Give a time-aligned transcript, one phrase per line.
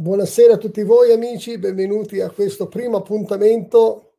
[0.00, 4.12] Buonasera a tutti voi amici, benvenuti a questo primo appuntamento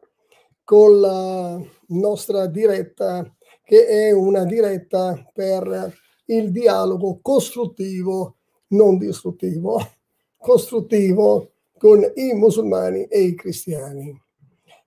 [0.66, 1.58] con la
[1.88, 5.94] nostra diretta che è una diretta per
[6.26, 8.36] il dialogo costruttivo,
[8.72, 9.80] non distruttivo,
[10.36, 14.14] costruttivo con i musulmani e i cristiani.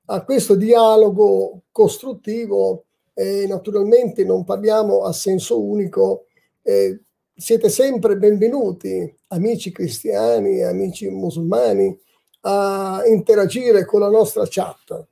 [0.09, 2.85] A questo dialogo costruttivo
[3.15, 6.27] eh, naturalmente non parliamo a senso unico,
[6.61, 7.01] eh,
[7.35, 11.99] siete sempre benvenuti, amici cristiani, amici musulmani,
[12.43, 15.07] a interagire con la nostra chat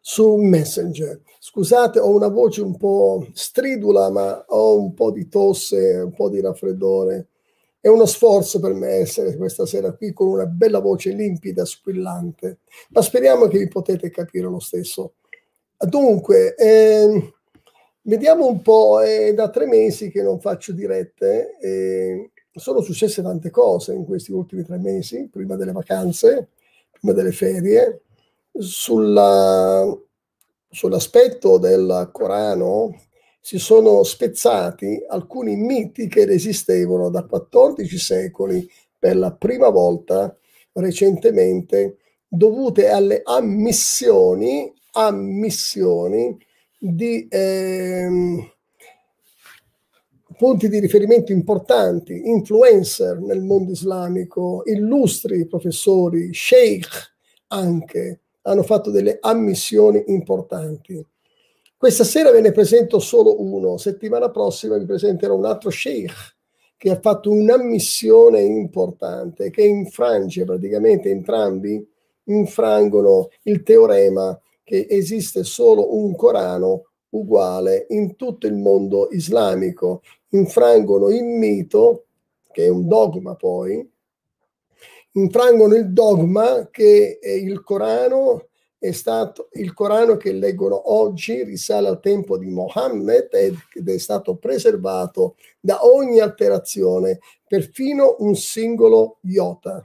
[0.00, 1.20] su Messenger.
[1.38, 6.28] Scusate, ho una voce un po' stridula, ma ho un po' di tosse, un po'
[6.28, 7.28] di raffreddore.
[7.80, 12.60] È uno sforzo per me essere questa sera qui con una bella voce limpida, squillante,
[12.90, 15.14] ma speriamo che vi potete capire lo stesso.
[15.76, 17.32] Dunque, eh,
[18.10, 23.50] Vediamo un po', è da tre mesi che non faccio dirette, e sono successe tante
[23.50, 26.48] cose in questi ultimi tre mesi, prima delle vacanze,
[26.90, 28.00] prima delle ferie,
[28.50, 29.96] sulla,
[30.68, 33.00] sull'aspetto del Corano
[33.38, 40.36] si sono spezzati alcuni miti che resistevano da 14 secoli per la prima volta
[40.72, 46.48] recentemente dovute alle ammissioni, ammissioni
[46.82, 48.50] di ehm,
[50.38, 57.12] punti di riferimento importanti, influencer nel mondo islamico, illustri professori, sheikh
[57.48, 61.04] anche, hanno fatto delle ammissioni importanti.
[61.76, 66.36] Questa sera ve ne presento solo uno, settimana prossima vi presenterò un altro sheikh
[66.78, 71.86] che ha fatto un'ammissione importante, che infrange praticamente entrambi,
[72.24, 81.08] infrangono il teorema che esiste solo un Corano uguale in tutto il mondo islamico, infrangono
[81.08, 82.04] il mito,
[82.52, 83.84] che è un dogma poi,
[85.14, 88.46] infrangono il dogma che il Corano
[88.78, 94.36] è stato il Corano che leggono oggi risale al tempo di Mohammed ed è stato
[94.36, 99.84] preservato da ogni alterazione, perfino un singolo iota.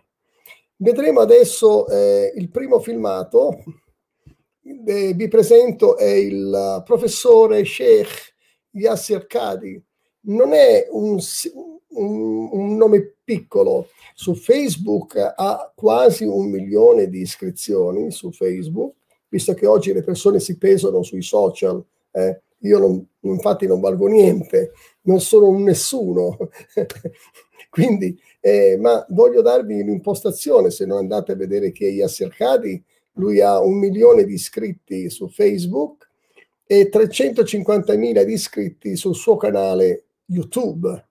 [0.75, 3.63] Vedremo adesso eh, il primo filmato
[4.67, 8.33] vi presento è il professore Sheikh
[8.71, 9.81] Yasser Kadi.
[10.21, 11.19] Non è un,
[11.89, 13.89] un, un, nome piccolo.
[14.15, 18.95] Su Facebook ha quasi un milione di iscrizioni su Facebook,
[19.27, 21.83] visto che oggi le persone si pesano sui social.
[22.11, 22.41] Eh.
[22.59, 24.71] Io non, infatti non valgo niente,
[25.01, 26.35] non sono un nessuno.
[27.69, 32.83] Quindi, eh, ma voglio darvi l'impostazione, se non andate a vedere chi è Yasser Kadi,
[33.15, 36.09] lui ha un milione di iscritti su Facebook
[36.65, 41.07] e 350.000 di iscritti sul suo canale YouTube.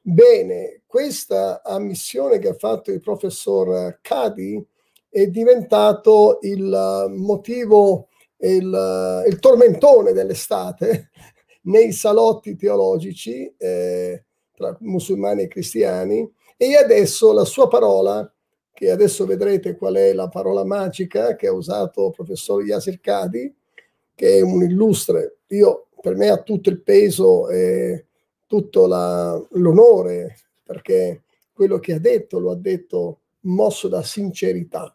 [0.00, 4.64] Bene, questa ammissione che ha fatto il professor Cadi
[5.08, 8.08] è diventato il motivo,
[8.38, 11.10] il, il tormentone dell'estate
[11.66, 14.24] nei salotti teologici eh,
[14.54, 18.30] tra musulmani e cristiani e adesso la sua parola
[18.76, 23.50] che adesso vedrete qual è la parola magica che ha usato il professor Yasir Kadi,
[24.14, 25.38] che è un illustre.
[25.46, 28.04] Io, per me ha tutto il peso e
[28.46, 31.22] tutto la, l'onore, perché
[31.54, 34.94] quello che ha detto lo ha detto mosso da sincerità.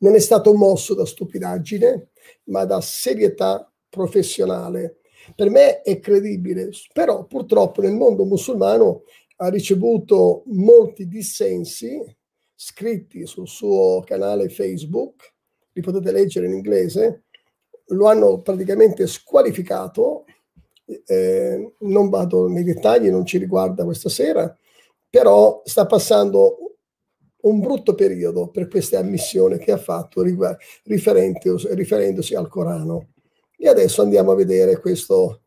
[0.00, 2.08] Non è stato mosso da stupidaggine,
[2.44, 4.98] ma da serietà professionale.
[5.34, 9.04] Per me è credibile, però purtroppo nel mondo musulmano
[9.36, 12.16] ha ricevuto molti dissensi
[12.60, 15.32] scritti sul suo canale Facebook,
[15.74, 17.22] li potete leggere in inglese,
[17.90, 20.24] lo hanno praticamente squalificato,
[21.06, 24.52] eh, non vado nei dettagli, non ci riguarda questa sera,
[25.08, 26.56] però sta passando
[27.42, 30.24] un brutto periodo per questa ammissione che ha fatto
[30.82, 33.10] riferendosi al Corano.
[33.56, 35.42] E adesso andiamo a vedere questo,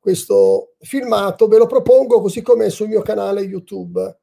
[0.00, 4.20] questo filmato, ve lo propongo così come sul mio canale YouTube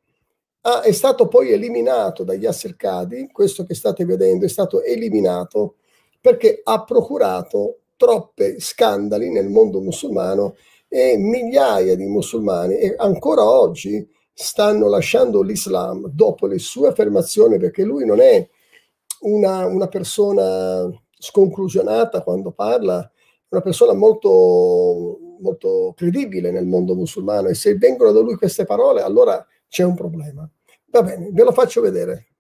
[0.66, 5.76] Ah, è stato poi eliminato dagli Assercadi, questo che state vedendo è stato eliminato
[6.22, 10.56] perché ha procurato troppe scandali nel mondo musulmano
[10.88, 17.84] e migliaia di musulmani e ancora oggi stanno lasciando l'Islam dopo le sue affermazioni perché
[17.84, 18.48] lui non è
[19.24, 23.12] una, una persona sconclusionata quando parla,
[23.50, 29.02] una persona molto, molto credibile nel mondo musulmano e se vengono da lui queste parole
[29.02, 30.48] allora c'è un problema.
[30.92, 32.33] Va bene, ve lo faccio vedere.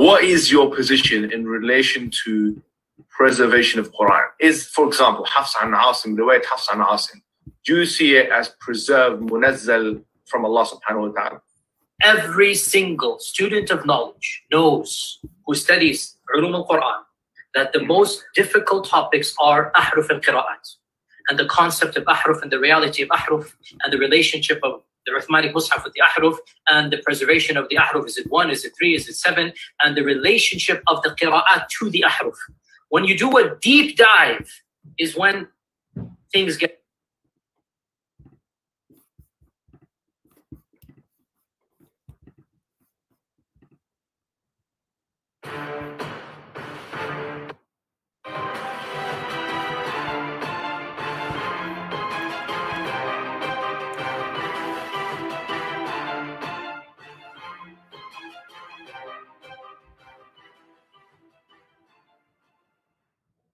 [0.00, 2.62] What is your position in relation to
[3.10, 4.24] preservation of Quran?
[4.40, 7.20] Is, for example, Hafs an Asim, the way Hafs an Asim,
[7.66, 11.42] do you see it as preserved, munazzal from Allah subhanahu wa ta'ala?
[12.02, 17.00] Every single student of knowledge knows who studies ulum al-Quran
[17.54, 20.64] that the most difficult topics are ahruf and qira'at
[21.28, 23.52] and the concept of ahruf and the reality of ahruf
[23.84, 26.36] and the relationship of the Uthmanic Mus'haf with the ahruf
[26.68, 28.06] and the preservation of the ahruf.
[28.06, 28.50] Is it one?
[28.50, 28.94] Is it three?
[28.94, 29.52] Is it seven?
[29.82, 32.36] And the relationship of the qira'at to the ahruf.
[32.90, 34.50] When you do a deep dive
[34.98, 35.48] is when
[36.32, 36.78] things get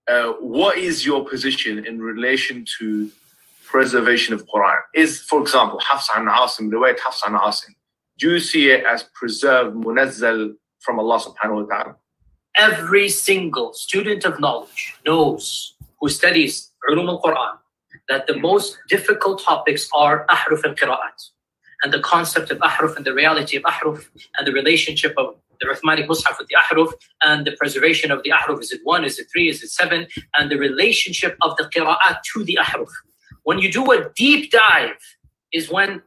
[0.08, 3.10] Uh, what is your position in relation to
[3.64, 4.78] preservation of Quran?
[4.94, 7.74] Is, for example, Hafs an Asim, the way Hafs an Asim,
[8.18, 11.96] do you see it as preserved, munazzal from Allah subhanahu wa ta'ala?
[12.56, 17.58] every single student of knowledge knows who studies ulum al-Quran
[18.08, 21.18] that the most difficult topics are ahruf and qira'at
[21.82, 24.06] and the concept of ahruf and the reality of ahruf
[24.38, 26.92] and the relationship of the Uthmanic Mus'haf with the ahruf
[27.24, 28.60] and the preservation of the ahruf.
[28.60, 29.04] Is it one?
[29.04, 29.48] Is it three?
[29.48, 30.06] Is it seven?
[30.38, 32.90] And the relationship of the qira'at to the ahruf.
[33.44, 34.96] When you do a deep dive
[35.52, 36.02] is when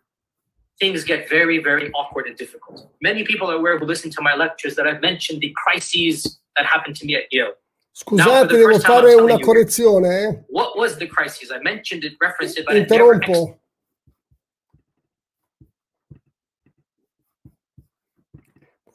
[0.80, 2.92] things get very, very awkward and difficult.
[3.02, 6.66] Many people are aware who listen to my lectures that I've mentioned the crises that
[6.66, 7.54] happened to me at Yale.
[7.96, 10.46] Scusate, devo fare una you- correzione.
[10.48, 11.52] What was the crisis?
[11.52, 13.58] I mentioned it, referenced it, but Interrompo.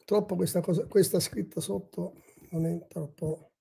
[0.07, 2.13] Purtroppo questa, cosa, questa scritta sotto
[2.51, 3.53] non è troppo...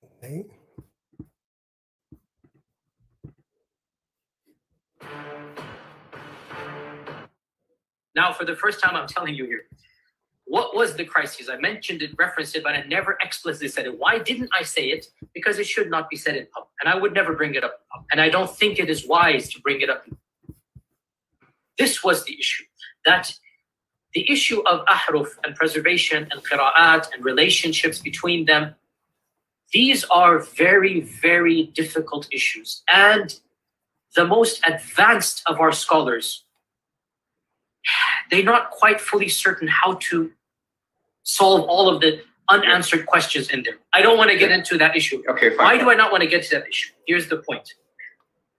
[0.00, 0.46] Ok.
[8.16, 9.68] Now, for the first time, I'm telling you here.
[10.50, 11.48] What was the crisis?
[11.48, 13.96] I mentioned it, referenced it, but I never explicitly said it.
[13.96, 15.06] Why didn't I say it?
[15.32, 16.72] Because it should not be said in public.
[16.80, 17.86] And I would never bring it up.
[18.10, 20.02] And I don't think it is wise to bring it up.
[21.78, 22.64] This was the issue.
[23.04, 23.32] That
[24.12, 28.74] the issue of ahruf and preservation and qira'at and relationships between them,
[29.72, 32.82] these are very, very difficult issues.
[32.92, 33.38] And
[34.16, 36.42] the most advanced of our scholars
[38.30, 40.30] they're not quite fully certain how to
[41.22, 43.74] solve all of the unanswered questions in there.
[43.94, 45.22] I don't want to get into that issue.
[45.28, 45.66] Okay, fine.
[45.66, 46.92] Why do I not want to get to that issue?
[47.06, 47.74] Here's the point.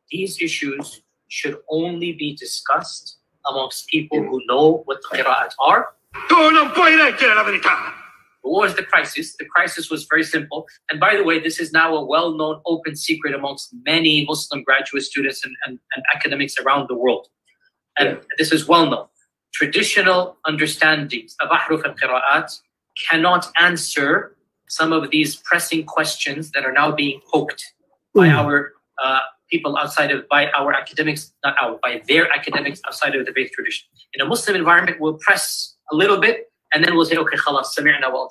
[0.10, 3.18] These issues should only be discussed
[3.50, 5.88] amongst people who know what the qira'at are.
[6.28, 7.94] Tu non puoi leggere la verità!
[8.42, 9.36] What was the crisis?
[9.38, 10.68] The crisis was very simple.
[10.90, 14.64] And by the way, this is now a well known open secret amongst many Muslim
[14.64, 17.28] graduate students and, and, and academics around the world.
[17.98, 19.08] And this is well known.
[19.54, 22.60] Traditional understandings of ahruf and qira'at
[23.10, 24.36] cannot answer
[24.68, 27.74] some of these pressing questions that are now being poked
[28.16, 28.38] by Mm.
[28.38, 33.26] our uh, people outside of, by our academics, not our, by their academics outside of
[33.26, 33.88] the faith tradition.
[34.14, 37.68] In a Muslim environment, we'll press a little bit and then we'll say, okay, khalas,
[37.78, 38.28] sami'na wa.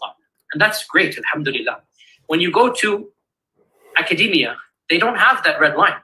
[0.52, 1.80] And that's great, alhamdulillah.
[2.26, 3.10] When you go to
[3.98, 4.56] academia,
[4.88, 5.96] they don't have that red line.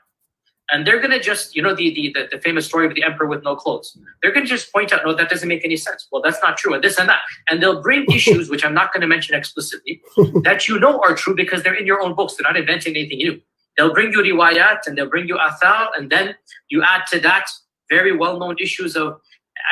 [0.71, 3.27] And they're gonna just, you know, the, the the the famous story of the emperor
[3.27, 3.97] with no clothes.
[4.21, 6.09] They're gonna just point out, no, that doesn't make any sense.
[6.11, 7.21] Well, that's not true, and this and that.
[7.49, 10.03] And they'll bring issues which I'm not gonna mention explicitly
[10.43, 12.35] that you know are true because they're in your own books.
[12.35, 13.41] They're not inventing anything new.
[13.77, 16.35] They'll bring you riwayat and they'll bring you athar, and then
[16.69, 17.49] you add to that
[17.89, 19.21] very well-known issues of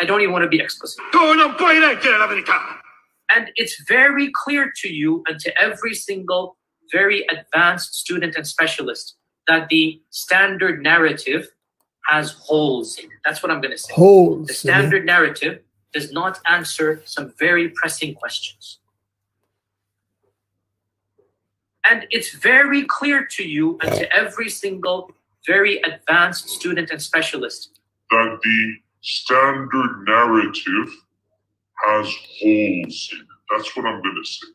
[0.00, 1.02] I don't even want to be explicit.
[1.10, 2.78] Tu non puoi leggere la verità!
[3.34, 6.56] And it's very clear to you and to every single
[6.92, 11.48] very advanced student and specialist that the standard narrative
[12.08, 13.18] has holes in it.
[13.24, 13.92] That's what I'm going to say.
[13.94, 14.46] Holes.
[14.48, 15.60] The standard narrative
[15.92, 18.78] does not answer some very pressing questions.
[21.88, 25.10] And it's very clear to you and to every single
[25.46, 27.78] very advanced student and specialist
[28.10, 30.94] that the standard narrative
[31.86, 33.26] has holes in it.
[33.50, 34.46] That's what I'm going to say.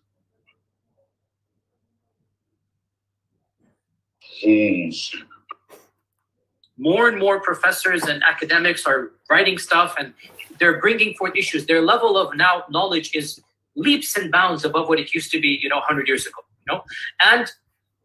[6.78, 10.14] More and more professors and academics are writing stuff and
[10.60, 11.66] they're bringing forth issues.
[11.66, 13.42] Their level of now knowledge is
[13.76, 16.74] leaps and bounds above what it used to be, you know, 100 years ago, you
[16.74, 16.84] know?
[17.22, 17.52] And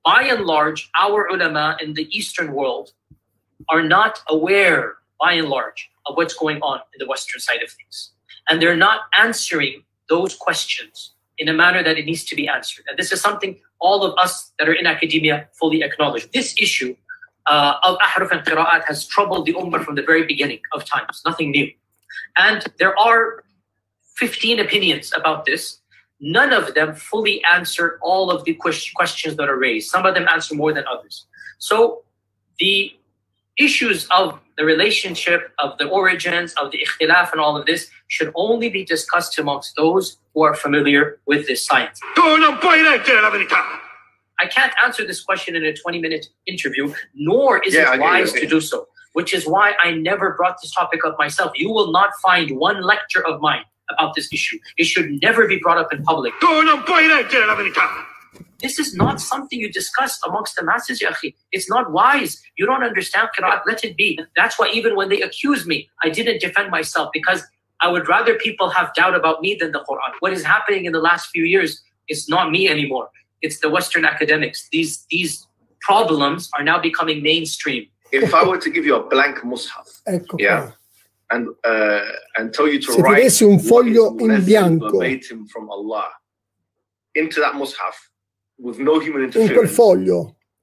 [0.05, 2.93] by and large, our ulama in the Eastern world
[3.71, 7.71] are not aware, by and large, of what's going on in the Western side of
[7.71, 8.13] things.
[8.49, 12.85] And they're not answering those questions in a manner that it needs to be answered.
[12.89, 16.31] And this is something all of us that are in academia fully acknowledge.
[16.31, 16.97] This issue
[17.47, 21.23] uh, of ahruf and qira'at has troubled the ummah from the very beginning of times,
[21.27, 21.71] nothing new.
[22.37, 23.45] And there are
[24.17, 25.81] 15 opinions about this.
[26.21, 29.91] None of them fully answer all of the questions that are raised.
[29.91, 31.27] Some of them answer more than others.
[31.59, 32.05] So
[32.59, 32.93] the
[33.59, 38.33] issues of the relationship, of the origins, of the ikhtilaf and all of this should
[38.35, 42.01] only be discussed amongst those who are familiar with this science.
[42.15, 43.81] Tu non puoi leggere la verità.
[44.41, 48.33] I can't answer this question in a 20 minute interview, nor is Yeah, it wise
[48.33, 51.53] to do so, which is why I never brought this topic up myself.
[51.55, 54.59] You will not find one lecture of mine about this issue.
[54.77, 56.33] It should never be brought up in public.
[58.35, 58.59] Tu non puoi leggere la verità.
[58.61, 61.35] This is not something you discuss amongst the masses, ya akhi.
[61.53, 62.41] It's not wise.
[62.57, 64.19] You don't understand Qira'at, let it be.
[64.37, 67.43] That's why even when they accuse me, I didn't defend myself because
[67.81, 70.13] I would rather people have doubt about me than the Quran.
[70.21, 73.09] What is happening in the last few years is not me anymore.
[73.43, 74.69] It's the Western academics.
[74.71, 75.47] These these
[75.81, 77.87] problems are now becoming mainstream.
[78.13, 80.73] If I were to give you a blank mushaf Ecco Yeah.
[81.31, 82.01] and uh,
[82.39, 84.99] and tell you to Se ti write un foglio is in bianco.
[85.01, 86.09] verbatim from Allah
[87.15, 87.97] into that mushaf
[88.67, 90.19] with no human In quel interference, foglio.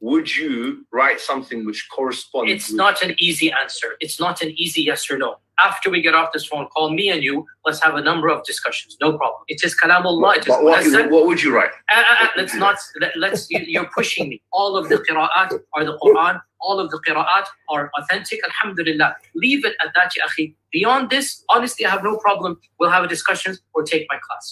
[0.09, 0.51] would you
[0.97, 2.51] write something which corresponds?
[2.53, 3.89] It's with- not an easy answer.
[4.03, 5.31] It's not an easy yes or no.
[5.69, 8.39] After we get off this phone call, me and you, let's have a number of
[8.51, 8.91] discussions.
[9.05, 9.41] No problem.
[9.53, 10.31] It is kalamullah.
[10.37, 11.11] It is But what, munazzal.
[11.15, 11.73] what would you write?
[11.95, 15.49] Uh, uh, uh, let's not let, let's you, you're pushing me all of the qira'at
[15.75, 16.35] are the quran
[16.67, 19.09] all of the qira'at are authentic alhamdulillah
[19.43, 20.45] leave it at that ya akhi
[20.77, 24.45] beyond this honestly i have no problem we'll have a discussion or take my class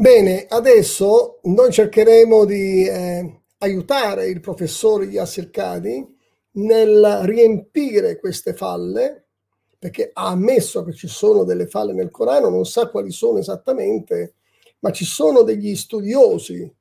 [0.00, 6.16] Bene, adesso noi cercheremo di eh, aiutare il professor Yasser Kadi
[6.52, 9.26] nel riempire queste falle,
[9.78, 14.36] perché ha ammesso che ci sono delle falle nel Corano, non sa quali sono esattamente,
[14.78, 16.74] ma ci sono degli studiosi,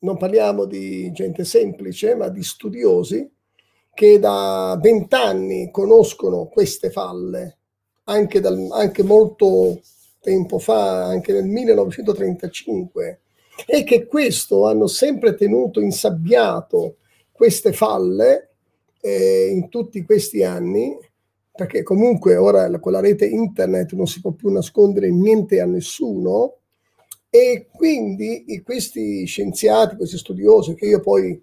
[0.00, 3.26] non parliamo di gente semplice, ma di studiosi
[3.94, 7.56] che da vent'anni conoscono queste falle,
[8.04, 9.80] anche, dal, anche molto
[10.20, 13.20] tempo fa, anche nel 1935,
[13.66, 16.96] e che questo hanno sempre tenuto insabbiato
[17.32, 18.50] queste falle
[19.00, 20.96] eh, in tutti questi anni,
[21.52, 26.54] perché comunque ora con la rete internet non si può più nascondere niente a nessuno,
[27.30, 31.40] e quindi questi scienziati, questi studiosi, che io poi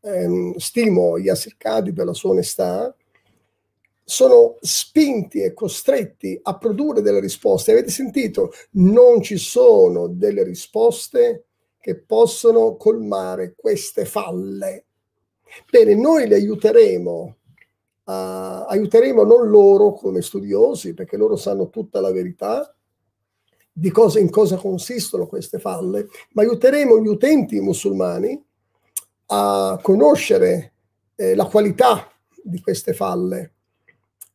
[0.00, 2.94] ehm, stimo Yasser Kadi per la sua onestà,
[4.08, 7.72] sono spinti e costretti a produrre delle risposte.
[7.72, 8.52] Avete sentito?
[8.70, 11.48] Non ci sono delle risposte
[11.78, 14.86] che possono colmare queste falle.
[15.70, 17.36] Bene, noi li aiuteremo,
[18.04, 22.74] a- aiuteremo non loro come studiosi, perché loro sanno tutta la verità
[23.70, 28.42] di cosa, in cosa consistono queste falle, ma aiuteremo gli utenti musulmani
[29.26, 30.72] a conoscere
[31.14, 32.10] eh, la qualità
[32.42, 33.52] di queste falle.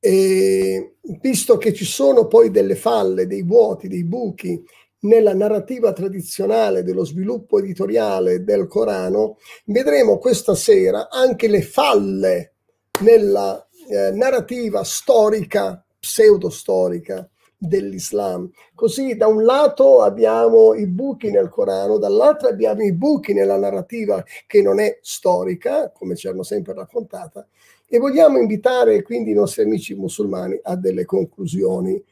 [0.06, 4.62] E visto che ci sono poi delle falle, dei vuoti, dei buchi
[5.04, 12.56] nella narrativa tradizionale dello sviluppo editoriale del Corano, vedremo questa sera anche le falle
[13.02, 17.26] nella eh, narrativa storica, pseudostorica
[17.58, 18.52] dell'Islam.
[18.76, 24.22] Così da un lato abbiamo i buchi nel Corano, dall'altro abbiamo i buchi nella narrativa
[24.46, 27.48] che non è storica, come ci hanno sempre raccontata,
[27.94, 32.04] e vogliamo invitare quindi i nostri amici musulmani a delle conclusioni.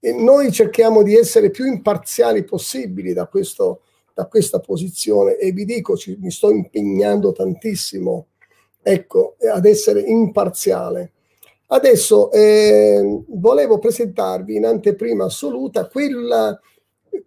[0.00, 3.82] E noi cerchiamo di essere più imparziali possibili da, questo,
[4.12, 8.26] da questa posizione e vi dico, ci, mi sto impegnando tantissimo
[8.82, 11.12] ecco, ad essere imparziale.
[11.68, 16.58] Adesso eh, volevo presentarvi in anteprima assoluta quella,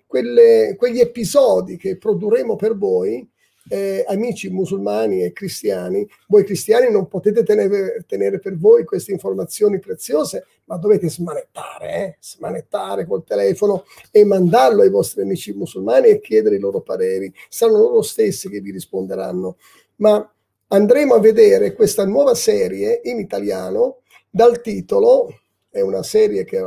[0.05, 3.25] quelle, quegli episodi che produrremo per voi,
[3.69, 6.07] eh, amici musulmani e cristiani.
[6.27, 12.17] Voi cristiani non potete tenere, tenere, per voi queste informazioni preziose, ma dovete smanettare, eh?
[12.19, 17.33] smanettare col telefono e mandarlo ai vostri amici musulmani e chiedere i loro pareri.
[17.49, 19.57] Saranno loro stessi che vi risponderanno.
[19.97, 20.33] Ma
[20.67, 25.29] andremo a vedere questa nuova serie in italiano dal titolo
[25.69, 26.61] è una serie che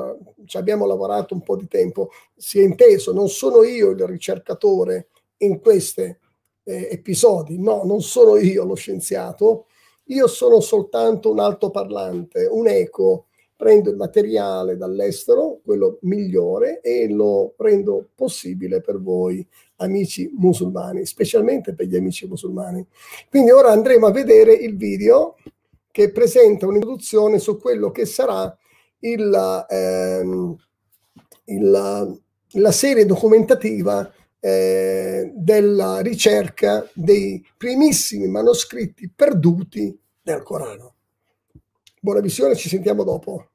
[0.47, 5.09] ci abbiamo lavorato un po' di tempo, si è inteso, non sono io il ricercatore
[5.39, 6.17] in questi
[6.67, 9.67] eh, episodi, no, non sono io lo scienziato,
[10.07, 17.55] io sono soltanto un altoparlante, un eco, prendo il materiale dall'estero, quello migliore, e lo
[17.57, 19.47] rendo possibile per voi
[19.77, 22.87] amici musulmani, specialmente per gli amici musulmani.
[23.31, 25.37] Quindi ora andremo a vedere il video
[25.91, 28.55] che presenta un'introduzione su quello che sarà
[29.01, 30.57] il, ehm,
[31.45, 32.21] il,
[32.51, 40.95] la serie documentativa eh, della ricerca dei primissimi manoscritti perduti del Corano.
[42.01, 43.51] Buona visione, ci sentiamo dopo.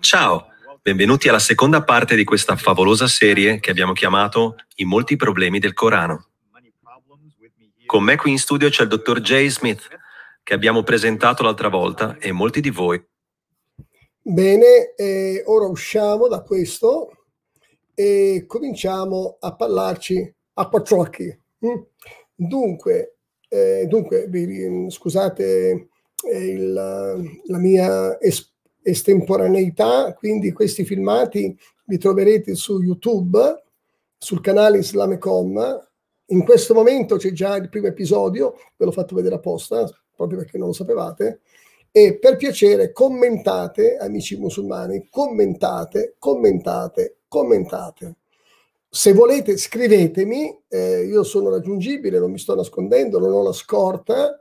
[0.00, 0.46] Ciao,
[0.82, 5.74] benvenuti alla seconda parte di questa favolosa serie che abbiamo chiamato I molti problemi del
[5.74, 6.30] Corano.
[7.86, 9.86] Con me qui in studio c'è il dottor Jay Smith,
[10.42, 13.00] che abbiamo presentato l'altra volta e molti di voi.
[14.20, 17.13] Bene, eh, ora usciamo da questo
[17.94, 21.38] e cominciamo a parlarci a quattro occhi.
[21.64, 21.82] Mm?
[22.34, 23.16] Dunque,
[23.48, 24.28] eh, dunque
[24.88, 25.88] scusate
[26.30, 28.52] eh, il, la mia esperienza
[28.84, 33.62] estemporaneità, quindi questi filmati li troverete su YouTube,
[34.18, 35.88] sul canale Islamecom.
[36.26, 40.58] In questo momento c'è già il primo episodio, ve l'ho fatto vedere apposta, proprio perché
[40.58, 41.40] non lo sapevate.
[41.90, 48.14] E per piacere commentate, amici musulmani, commentate, commentate, commentate.
[48.88, 54.40] Se volete scrivetemi, eh, io sono raggiungibile, non mi sto nascondendo, non ho la scorta,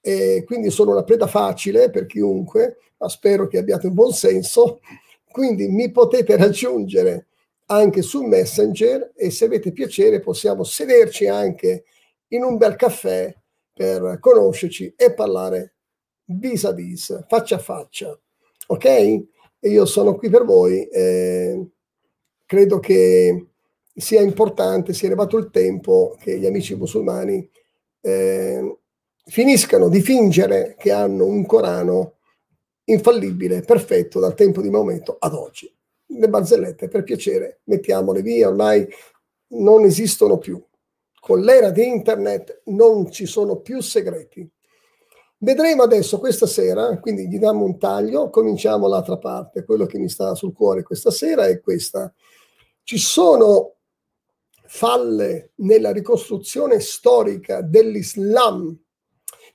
[0.00, 4.80] e quindi sono una preda facile per chiunque, ma spero che abbiate un buon senso.
[5.30, 7.26] Quindi mi potete raggiungere
[7.66, 11.84] anche su Messenger e se avete piacere possiamo sederci anche
[12.28, 13.34] in un bel caffè
[13.74, 15.74] per conoscerci e parlare
[16.24, 18.18] vis a vis, faccia a faccia.
[18.68, 18.84] Ok?
[18.84, 20.82] E io sono qui per voi.
[20.88, 21.60] Eh,
[22.52, 23.46] credo che
[23.94, 27.48] sia importante, sia arrivato il tempo che gli amici musulmani
[28.02, 28.76] eh,
[29.24, 32.16] finiscano di fingere che hanno un Corano
[32.84, 35.74] infallibile, perfetto dal tempo di Maometto ad oggi.
[36.04, 38.86] Le barzellette, per piacere, mettiamole via, ormai
[39.54, 40.62] non esistono più.
[41.20, 44.46] Con l'era di internet non ci sono più segreti.
[45.38, 49.64] Vedremo adesso questa sera, quindi gli diamo un taglio, cominciamo l'altra parte.
[49.64, 52.12] Quello che mi sta sul cuore questa sera è questa.
[52.82, 53.76] Ci sono
[54.66, 58.78] falle nella ricostruzione storica dell'Islam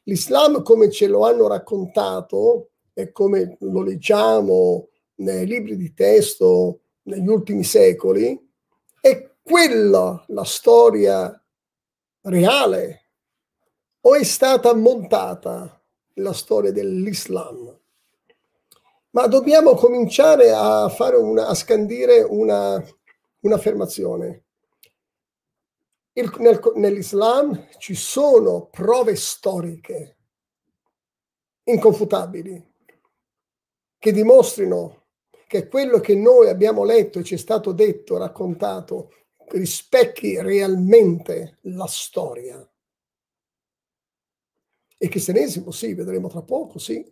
[0.08, 7.28] L'Islam, come ce lo hanno raccontato e come lo leggiamo nei libri di testo negli
[7.28, 8.40] ultimi secoli,
[9.02, 11.44] è quella la storia
[12.22, 13.10] reale
[14.00, 15.82] o è stata montata
[16.14, 17.78] la storia dell'Islam?
[19.10, 22.82] Ma dobbiamo cominciare a, fare una, a scandire una,
[23.42, 24.44] un'affermazione.
[26.14, 30.18] Il, nel, nell'Islam ci sono prove storiche
[31.64, 32.74] inconfutabili
[34.00, 35.06] che dimostrino
[35.48, 39.12] che quello che noi abbiamo letto e ci è stato detto, raccontato,
[39.50, 42.70] rispecchi realmente la storia.
[44.98, 47.06] Il cristianesimo, sì, vedremo tra poco, sì.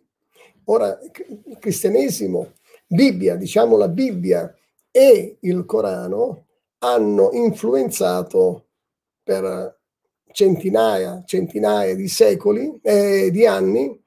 [0.64, 2.54] Ora, il cristianesimo,
[2.86, 4.54] Bibbia, diciamo la Bibbia
[4.96, 6.46] e il Corano
[6.78, 8.68] hanno influenzato
[9.22, 9.78] per
[10.32, 14.02] centinaia, centinaia di secoli, eh, di anni,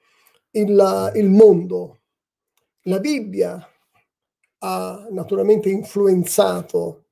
[0.49, 1.99] il, il mondo.
[2.85, 3.63] La Bibbia
[4.57, 7.05] ha naturalmente influenzato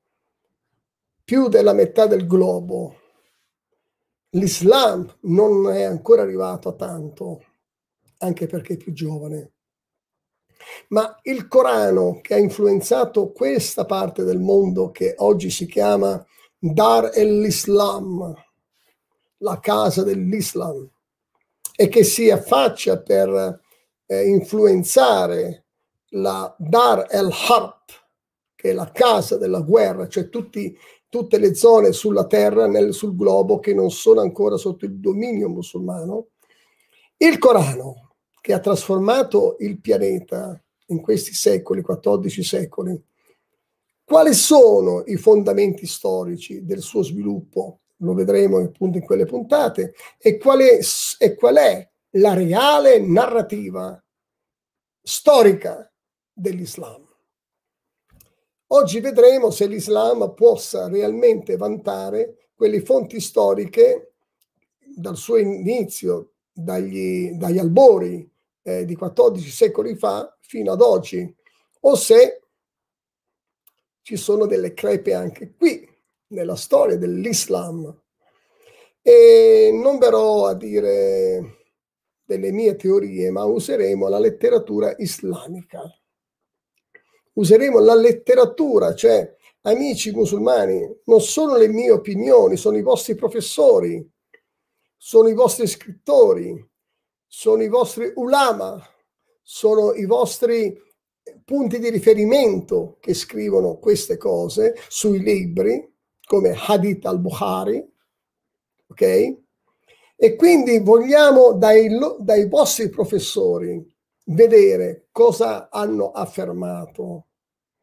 [1.22, 2.96] più della metà del globo.
[4.30, 7.44] L'Islam non è ancora arrivato a tanto,
[8.18, 9.52] anche perché è più giovane.
[10.88, 16.24] Ma il Corano che ha influenzato questa parte del mondo che oggi si chiama
[16.58, 18.34] Dar el-Islam,
[19.38, 20.88] la casa dell'Islam,
[21.76, 23.60] e che si affaccia per
[24.06, 25.64] eh, influenzare
[26.10, 27.76] la Dar el-Harb,
[28.54, 30.76] che è la casa della guerra, cioè tutti,
[31.08, 35.48] tutte le zone sulla terra, nel, sul globo che non sono ancora sotto il dominio
[35.48, 36.28] musulmano.
[37.16, 38.07] Il Corano,
[38.40, 43.02] che ha trasformato il pianeta in questi secoli, 14 secoli,
[44.04, 47.80] quali sono i fondamenti storici del suo sviluppo?
[47.98, 49.94] Lo vedremo appunto in quelle puntate.
[50.18, 50.78] E qual è,
[51.18, 54.02] e qual è la reale narrativa
[55.02, 55.92] storica
[56.32, 57.06] dell'Islam?
[58.68, 64.14] Oggi vedremo se l'Islam possa realmente vantare quelle fonti storiche
[64.96, 68.28] dal suo inizio, dagli, dagli albori
[68.62, 71.34] eh, di 14 secoli fa fino ad oggi,
[71.80, 72.42] o se
[74.02, 75.88] ci sono delle crepe anche qui
[76.28, 77.96] nella storia dell'Islam.
[79.00, 81.58] E non verrò a dire
[82.24, 85.82] delle mie teorie, ma useremo la letteratura islamica.
[87.34, 94.04] Useremo la letteratura, cioè amici musulmani, non sono le mie opinioni, sono i vostri professori,
[94.98, 96.62] sono i vostri scrittori,
[97.24, 98.78] sono i vostri ulama,
[99.40, 100.76] sono i vostri
[101.44, 105.90] punti di riferimento che scrivono queste cose sui libri,
[106.26, 107.82] come Hadith al-Bukhari,
[108.88, 109.36] ok?
[110.16, 113.82] E quindi vogliamo dai, dai vostri professori
[114.24, 117.26] vedere cosa hanno affermato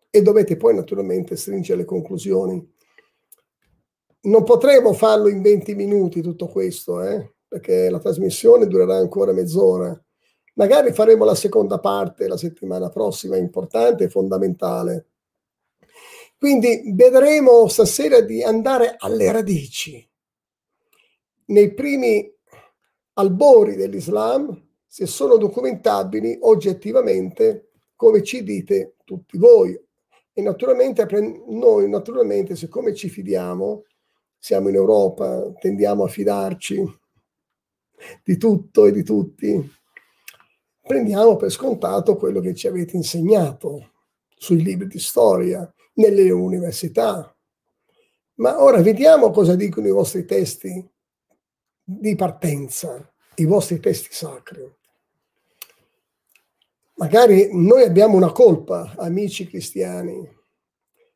[0.09, 2.73] e dovete poi naturalmente stringere le conclusioni.
[4.25, 7.35] Non potremo farlo in 20 minuti tutto questo, eh?
[7.47, 9.97] perché la trasmissione durerà ancora mezz'ora.
[10.55, 15.09] Magari faremo la seconda parte la settimana prossima, importante e fondamentale.
[16.37, 20.09] Quindi vedremo stasera di andare alle radici.
[21.45, 22.27] Nei primi
[23.13, 29.79] albori dell'Islam, se sono documentabili oggettivamente, come ci dite tutti voi.
[30.33, 31.07] E naturalmente
[31.47, 33.83] noi, naturalmente, siccome ci fidiamo,
[34.45, 36.99] siamo in Europa, tendiamo a fidarci
[38.23, 39.73] di tutto e di tutti,
[40.83, 43.93] prendiamo per scontato quello che ci avete insegnato
[44.37, 47.35] sui libri di storia, nelle università.
[48.35, 50.87] Ma ora vediamo cosa dicono i vostri testi
[51.83, 54.71] di partenza, i vostri testi sacri.
[56.97, 60.31] Magari noi abbiamo una colpa, amici cristiani,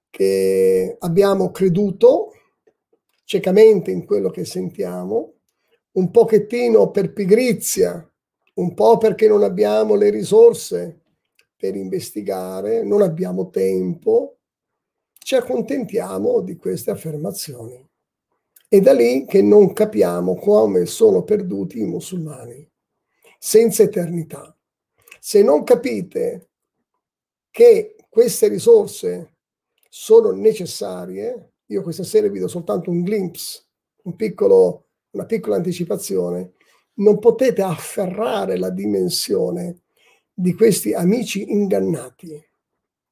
[0.09, 2.33] che abbiamo creduto
[3.29, 5.33] ciecamente in quello che sentiamo,
[5.91, 8.03] un pochettino per pigrizia
[8.55, 11.01] un po' perché non abbiamo le risorse
[11.55, 14.39] per investigare, non abbiamo tempo,
[15.19, 17.87] ci accontentiamo di queste affermazioni.
[18.67, 22.67] È da lì che non capiamo come sono perduti i musulmani,
[23.37, 24.57] senza eternità.
[25.19, 26.49] Se non capite
[27.51, 29.35] che queste risorse
[29.87, 33.63] sono necessarie, io questa sera vi do soltanto un glimpse,
[34.03, 36.53] un piccolo, una piccola anticipazione,
[36.95, 39.81] non potete afferrare la dimensione
[40.33, 42.43] di questi amici ingannati.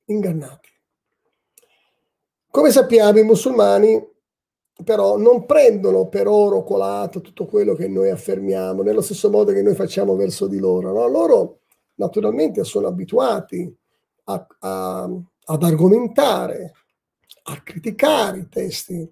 [0.06, 0.70] Ingannati.
[2.50, 4.16] Come sappiamo, i musulmani
[4.84, 9.62] però non prendono per oro colato tutto quello che noi affermiamo, nello stesso modo che
[9.62, 10.92] noi facciamo verso di loro.
[10.92, 11.08] No?
[11.08, 11.60] Loro
[11.96, 13.76] naturalmente sono abituati
[14.26, 15.10] a, a,
[15.46, 16.74] ad argomentare,
[17.50, 19.10] a criticare i testi,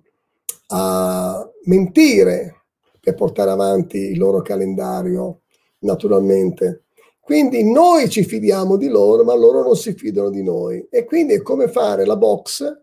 [0.67, 2.63] a mentire,
[2.99, 5.41] per portare avanti il loro calendario
[5.79, 6.85] naturalmente.
[7.19, 10.87] Quindi noi ci fidiamo di loro, ma loro non si fidano di noi.
[10.89, 12.81] E quindi è come fare la box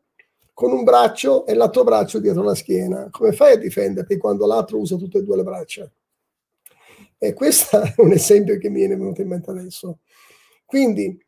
[0.55, 3.09] con un braccio e l'altro braccio dietro la schiena.
[3.11, 5.91] Come fai a difenderti quando l'altro usa tutte e due le braccia?
[7.19, 9.99] E questo è un esempio che mi viene venuto in mente adesso.
[10.65, 11.22] Quindi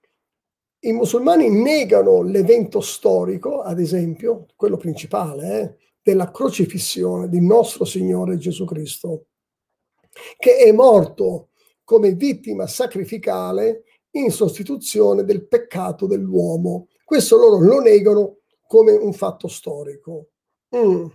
[0.84, 8.36] i musulmani negano l'evento storico, ad esempio, quello principale, eh, della crocifissione di nostro Signore
[8.36, 9.26] Gesù Cristo,
[10.36, 11.48] che è morto
[11.84, 16.88] come vittima sacrificale in sostituzione del peccato dell'uomo.
[17.04, 20.28] Questo loro lo negano come un fatto storico.
[20.76, 21.06] Mm.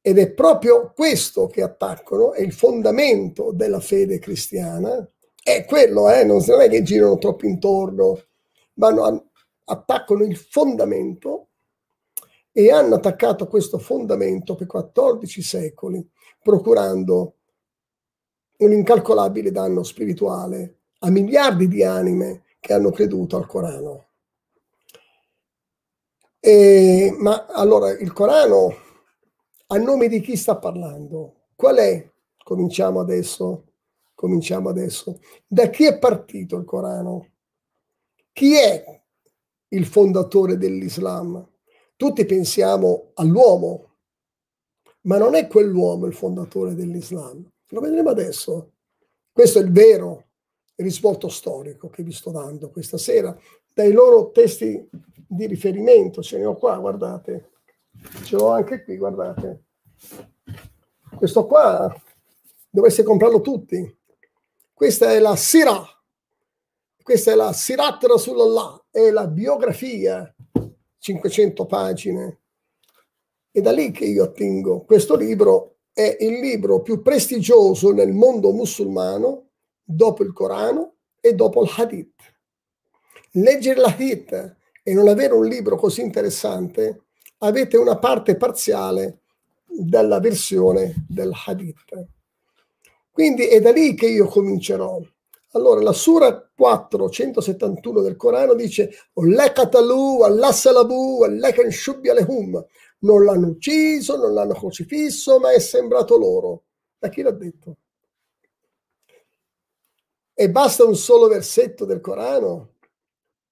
[0.00, 5.08] Ed è proprio questo che attaccano, è il fondamento della fede cristiana,
[5.42, 8.20] è quello, eh, non è che girano troppo intorno,
[8.74, 9.30] vanno,
[9.64, 11.48] attaccano il fondamento
[12.52, 16.06] e hanno attaccato questo fondamento per 14 secoli,
[16.42, 17.36] procurando
[18.58, 24.06] un incalcolabile danno spirituale a miliardi di anime che hanno creduto al Corano.
[26.38, 28.74] E, ma allora il Corano
[29.68, 31.46] a nome di chi sta parlando?
[31.56, 32.10] Qual è?
[32.42, 33.64] Cominciamo adesso.
[34.14, 35.18] Cominciamo adesso.
[35.46, 37.31] Da chi è partito il Corano?
[38.32, 39.02] Chi è
[39.68, 41.46] il fondatore dell'Islam?
[41.96, 43.96] Tutti pensiamo all'uomo,
[45.02, 47.48] ma non è quell'uomo il fondatore dell'Islam.
[47.68, 48.72] Lo vedremo adesso.
[49.30, 50.26] Questo è il vero
[50.76, 53.36] risvolto storico che vi sto dando questa sera
[53.72, 54.88] dai loro testi
[55.26, 56.22] di riferimento.
[56.22, 57.52] Ce ne ho qua, guardate.
[58.24, 59.64] Ce l'ho anche qui, guardate.
[61.16, 61.94] Questo qua
[62.68, 63.98] dovreste comprarlo tutti.
[64.72, 66.01] Questa è la Sirah.
[67.02, 70.32] Questa è la Sirat Rasulullah, è la biografia,
[70.98, 72.40] 500 pagine.
[73.50, 74.84] E da lì che io attingo.
[74.84, 79.48] Questo libro è il libro più prestigioso nel mondo musulmano
[79.82, 82.20] dopo il Corano e dopo il Hadith.
[83.32, 87.06] Leggere la Hadith e non avere un libro così interessante,
[87.38, 89.22] avete una parte parziale
[89.64, 92.06] della versione del Hadith.
[93.10, 95.00] Quindi è da lì che io comincerò.
[95.54, 98.90] Allora, la Sura 4, 171 del Corano dice
[103.02, 106.64] non l'hanno ucciso, non l'hanno crocifisso, ma è sembrato loro.
[106.98, 107.76] Da chi l'ha detto?
[110.34, 112.76] E basta un solo versetto del Corano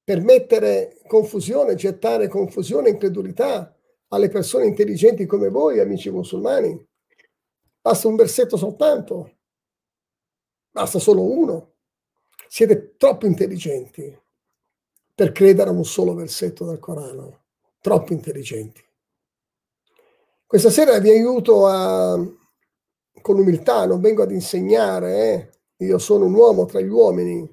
[0.03, 3.77] per mettere confusione, gettare confusione e incredulità
[4.09, 6.89] alle persone intelligenti come voi, amici musulmani.
[7.83, 9.37] Basta un versetto soltanto,
[10.71, 11.75] basta solo uno.
[12.53, 14.13] Siete troppo intelligenti
[15.15, 17.43] per credere a un solo versetto del Corano,
[17.81, 18.83] troppo intelligenti.
[20.49, 22.17] Questa sera vi aiuto a,
[23.21, 25.85] con umiltà, non vengo ad insegnare, eh?
[25.85, 27.49] io sono un uomo tra gli uomini,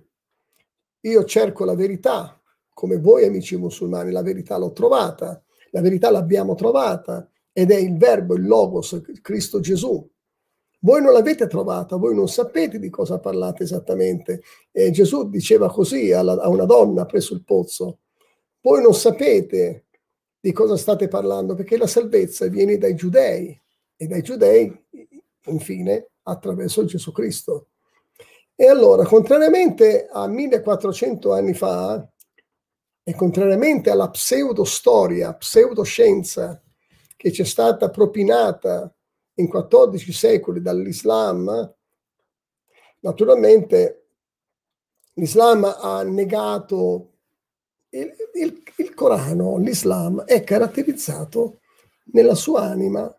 [1.01, 2.41] io cerco la verità,
[2.73, 7.97] come voi amici musulmani, la verità l'ho trovata, la verità l'abbiamo trovata ed è il
[7.97, 10.10] verbo, il logos, Cristo Gesù.
[10.79, 14.41] Voi non l'avete trovata, voi non sapete di cosa parlate esattamente.
[14.71, 17.99] E Gesù diceva così alla, a una donna presso il pozzo.
[18.61, 19.85] Voi non sapete
[20.39, 23.59] di cosa state parlando perché la salvezza viene dai giudei
[23.95, 24.85] e dai giudei,
[25.45, 27.69] infine, attraverso Gesù Cristo.
[28.55, 32.07] E allora, contrariamente a 1400 anni fa,
[33.03, 36.61] e contrariamente alla pseudostoria, pseudoscienza
[37.15, 38.93] che ci è stata propinata
[39.38, 41.73] in 14 secoli dall'Islam,
[43.02, 44.08] naturalmente
[45.13, 47.12] l'Islam ha negato
[47.89, 51.60] il, il, il Corano, l'Islam è caratterizzato
[52.13, 53.13] nella sua anima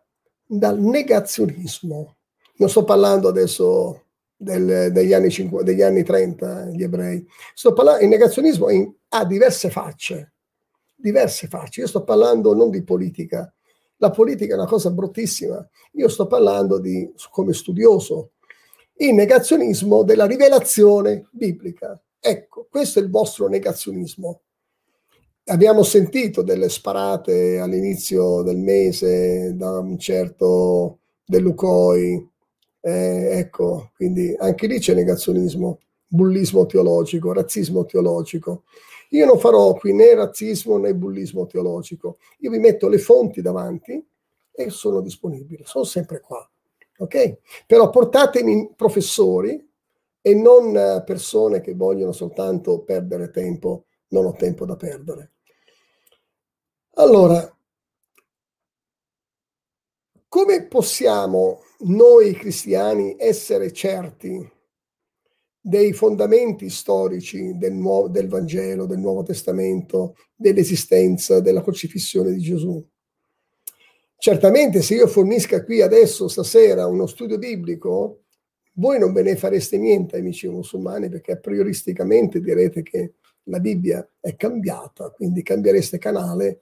[0.44, 2.16] dal negazionismo.
[2.56, 7.26] Non sto parlando adesso del, degli, anni 50, degli anni 30, gli ebrei.
[7.54, 10.34] Sto parlando, il negazionismo in, ha diverse facce,
[10.94, 11.80] diverse facce.
[11.82, 13.52] Io sto parlando non di politica.
[13.98, 15.66] La politica è una cosa bruttissima.
[15.92, 18.30] Io sto parlando di, come studioso,
[18.98, 22.00] il negazionismo della rivelazione biblica.
[22.20, 24.40] Ecco, questo è il vostro negazionismo.
[25.46, 32.26] Abbiamo sentito delle sparate all'inizio del mese da un certo Delucoi,
[32.80, 38.64] eh, ecco, quindi anche lì c'è negazionismo, bullismo teologico, razzismo teologico.
[39.10, 42.18] Io non farò qui né razzismo né bullismo teologico.
[42.38, 44.06] Io vi metto le fonti davanti
[44.52, 46.48] e sono disponibile, sono sempre qua.
[46.98, 47.38] Ok?
[47.66, 49.66] Però portatemi professori
[50.20, 55.32] e non eh, persone che vogliono soltanto perdere tempo, non ho tempo da perdere.
[56.94, 57.56] Allora,
[60.26, 64.56] come possiamo noi cristiani essere certi
[65.60, 72.84] dei fondamenti storici del, nuovo, del Vangelo, del Nuovo Testamento, dell'esistenza, della crocifissione di Gesù?
[74.16, 78.22] Certamente se io fornisca qui adesso, stasera, uno studio biblico,
[78.74, 84.36] voi non ve ne fareste niente, amici musulmani, perché prioristicamente direte che la Bibbia è
[84.36, 86.60] cambiata, quindi cambiereste canale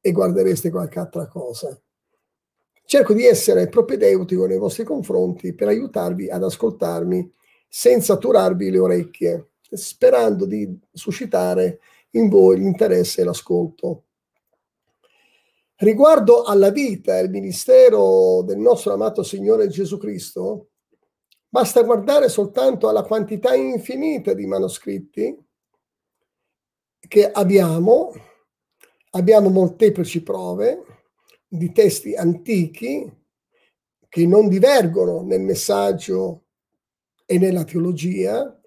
[0.00, 1.78] e guardereste qualche altra cosa.
[2.84, 7.32] Cerco di essere propedeutico nei vostri confronti per aiutarvi ad ascoltarmi
[7.76, 11.80] senza turarvi le orecchie, sperando di suscitare
[12.12, 14.04] in voi l'interesse e l'ascolto.
[15.74, 20.70] Riguardo alla vita e al ministero del nostro amato Signore Gesù Cristo,
[21.46, 25.38] basta guardare soltanto alla quantità infinita di manoscritti
[26.98, 28.10] che abbiamo,
[29.10, 30.82] abbiamo molteplici prove
[31.46, 33.06] di testi antichi
[34.08, 36.45] che non divergono nel messaggio
[37.26, 38.58] e nella teologia,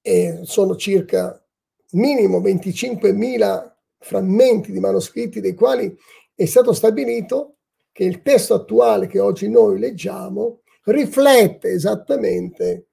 [0.00, 1.42] e sono circa
[1.92, 5.96] minimo 25.000 frammenti di manoscritti dei quali
[6.34, 7.56] è stato stabilito
[7.90, 12.88] che il testo attuale che oggi noi leggiamo riflette esattamente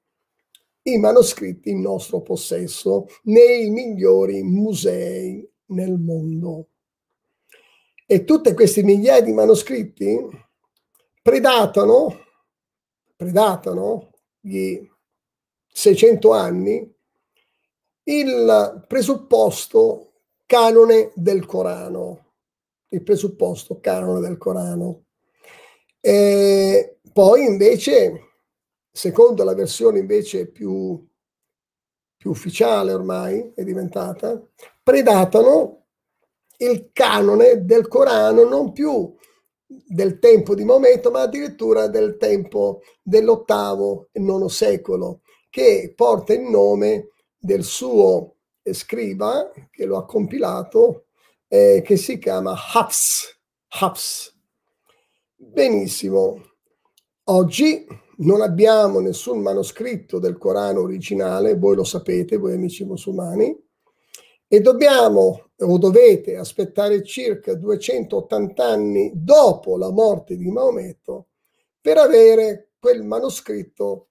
[0.82, 6.68] i manoscritti in nostro possesso nei migliori musei nel mondo.
[8.06, 10.18] E tutti questi migliaia di manoscritti
[11.22, 12.18] predatano,
[13.16, 14.86] predatano gli
[15.76, 16.94] 600 anni
[18.04, 20.12] il presupposto
[20.46, 22.34] canone del Corano,
[22.90, 25.06] il presupposto canone del Corano.
[25.98, 28.34] E poi invece,
[28.92, 31.04] secondo la versione invece più,
[32.16, 34.40] più ufficiale ormai è diventata,
[34.80, 35.86] predatano
[36.58, 39.12] il canone del Corano non più
[39.66, 45.22] del tempo di Maometto, ma addirittura del tempo dell'ottavo e nono secolo,
[45.54, 51.04] che porta il nome del suo scriba che lo ha compilato,
[51.46, 53.38] eh, che si chiama Hafs.
[53.68, 54.34] Hafs.
[55.36, 56.42] Benissimo.
[57.26, 57.86] Oggi
[58.16, 63.56] non abbiamo nessun manoscritto del Corano originale, voi lo sapete, voi amici musulmani,
[64.48, 71.28] e dobbiamo o dovete aspettare circa 280 anni dopo la morte di Maometto
[71.80, 74.08] per avere quel manoscritto,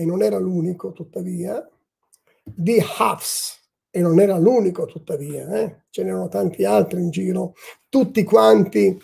[0.00, 1.68] e non era l'unico tuttavia,
[2.42, 3.58] di Hafs,
[3.90, 5.82] e non era l'unico tuttavia, eh?
[5.90, 7.52] ce n'erano tanti altri in giro,
[7.90, 8.98] tutti quanti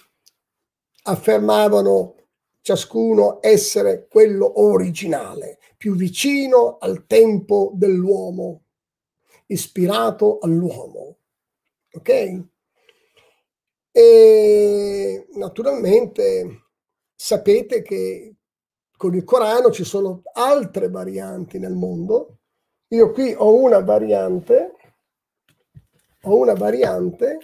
[1.02, 2.14] affermavano
[2.62, 8.62] ciascuno essere quello originale, più vicino al tempo dell'uomo,
[9.48, 11.18] ispirato all'uomo.
[11.92, 12.44] Ok?
[13.92, 16.62] E naturalmente
[17.14, 18.36] sapete che
[18.96, 22.38] con il Corano ci sono altre varianti nel mondo.
[22.88, 24.74] Io qui ho una variante,
[26.22, 27.38] ho una variante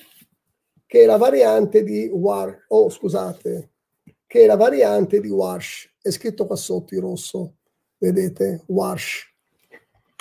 [0.87, 3.71] che è la variante di War, oh scusate,
[4.27, 5.91] che è la variante di Warsh.
[6.01, 7.55] È scritto qua sotto in rosso,
[7.99, 9.31] vedete, Warsh.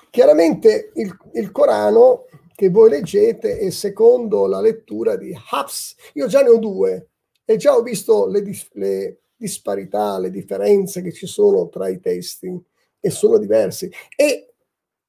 [0.10, 5.96] Chiaramente il, il Corano che voi leggete è secondo la lettura di Hafs.
[6.13, 7.10] Io già ne ho due
[7.46, 12.63] e già ho visto le, le disparità, le differenze che ci sono tra i testi
[12.99, 14.54] e sono diversi e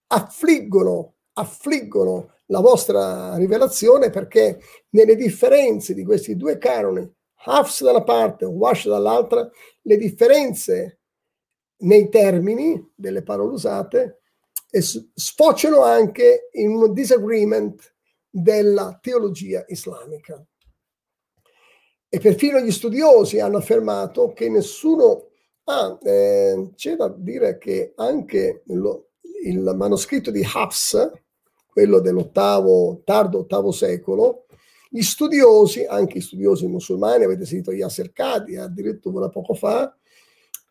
[0.06, 4.58] affliggono, affliggono la vostra rivelazione perché
[4.90, 7.06] nelle differenze di questi due canoni,
[7.44, 9.48] Hafs da una parte, Wash dall'altra,
[9.82, 11.00] le differenze
[11.82, 14.20] nei termini delle parole usate
[15.14, 17.94] sfociano anche in un disagreement
[18.30, 20.42] della teologia islamica.
[22.14, 25.28] E perfino gli studiosi hanno affermato che nessuno...
[25.64, 29.12] Ah, eh, c'è da dire che anche lo,
[29.44, 31.10] il manoscritto di Hafs,
[31.66, 34.44] quello dell'ottavo, tardo ottavo secolo,
[34.90, 39.96] gli studiosi, anche gli studiosi musulmani, avete sentito Yasser Kadi addirittura poco fa,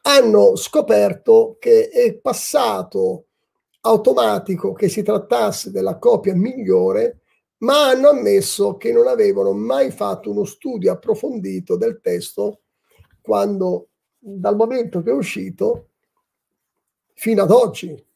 [0.03, 3.29] hanno scoperto che è passato
[3.81, 7.20] automatico che si trattasse della copia migliore,
[7.61, 12.61] ma hanno ammesso che non avevano mai fatto uno studio approfondito del testo
[13.21, 15.89] quando, dal momento che è uscito
[17.13, 18.09] fino ad oggi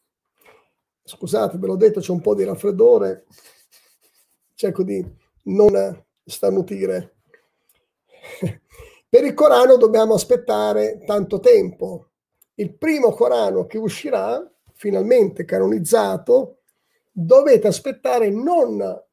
[1.06, 3.26] scusate, ve l'ho detto, c'è un po' di raffreddore,
[4.54, 5.04] cerco di
[5.44, 7.14] non starnutire.
[9.08, 12.08] Per il Corano dobbiamo aspettare tanto tempo.
[12.54, 16.58] Il primo Corano che uscirà, finalmente canonizzato,
[17.12, 19.04] dovete aspettare non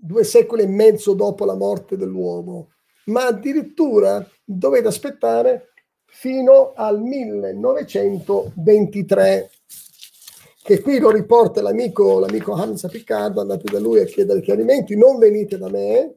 [0.00, 2.70] due secoli e mezzo dopo la morte dell'uomo,
[3.06, 5.72] ma addirittura dovete aspettare
[6.06, 9.50] fino al 1923
[10.62, 15.18] che qui lo riporta l'amico, l'amico Hamza Piccardo, andate da lui a chiedere chiarimenti, non
[15.18, 16.16] venite da me,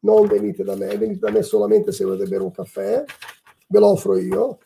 [0.00, 3.04] non venite da me, venite da me solamente se volete bere un caffè,
[3.68, 4.58] ve lo offro io,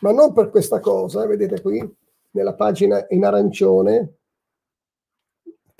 [0.00, 1.88] ma non per questa cosa, vedete qui
[2.32, 4.19] nella pagina in arancione,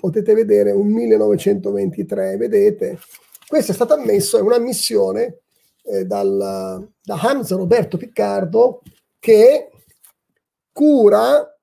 [0.01, 2.99] potete vedere un 1923, vedete,
[3.47, 5.41] questo è stato ammesso, è una missione
[5.83, 8.81] eh, dal, da Hamza Roberto Piccardo
[9.19, 9.69] che
[10.73, 11.55] cura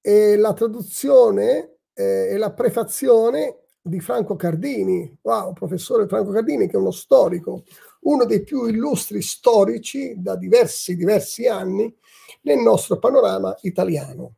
[0.00, 6.76] e la traduzione eh, e la prefazione di Franco Cardini, wow, professore Franco Cardini che
[6.76, 7.64] è uno storico,
[8.02, 11.94] uno dei più illustri storici da diversi, diversi anni
[12.42, 14.36] nel nostro panorama italiano.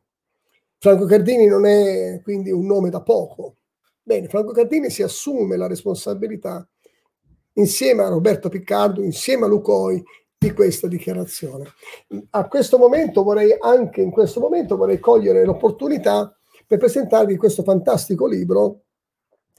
[0.85, 3.55] Franco Cardini non è quindi un nome da poco.
[4.03, 6.69] Bene, Franco Cardini si assume la responsabilità
[7.53, 10.03] insieme a Roberto Piccardo, insieme a Lucoi,
[10.37, 11.65] di questa dichiarazione.
[12.29, 18.27] A questo momento vorrei, anche in questo momento, vorrei cogliere l'opportunità per presentarvi questo fantastico
[18.27, 18.81] libro.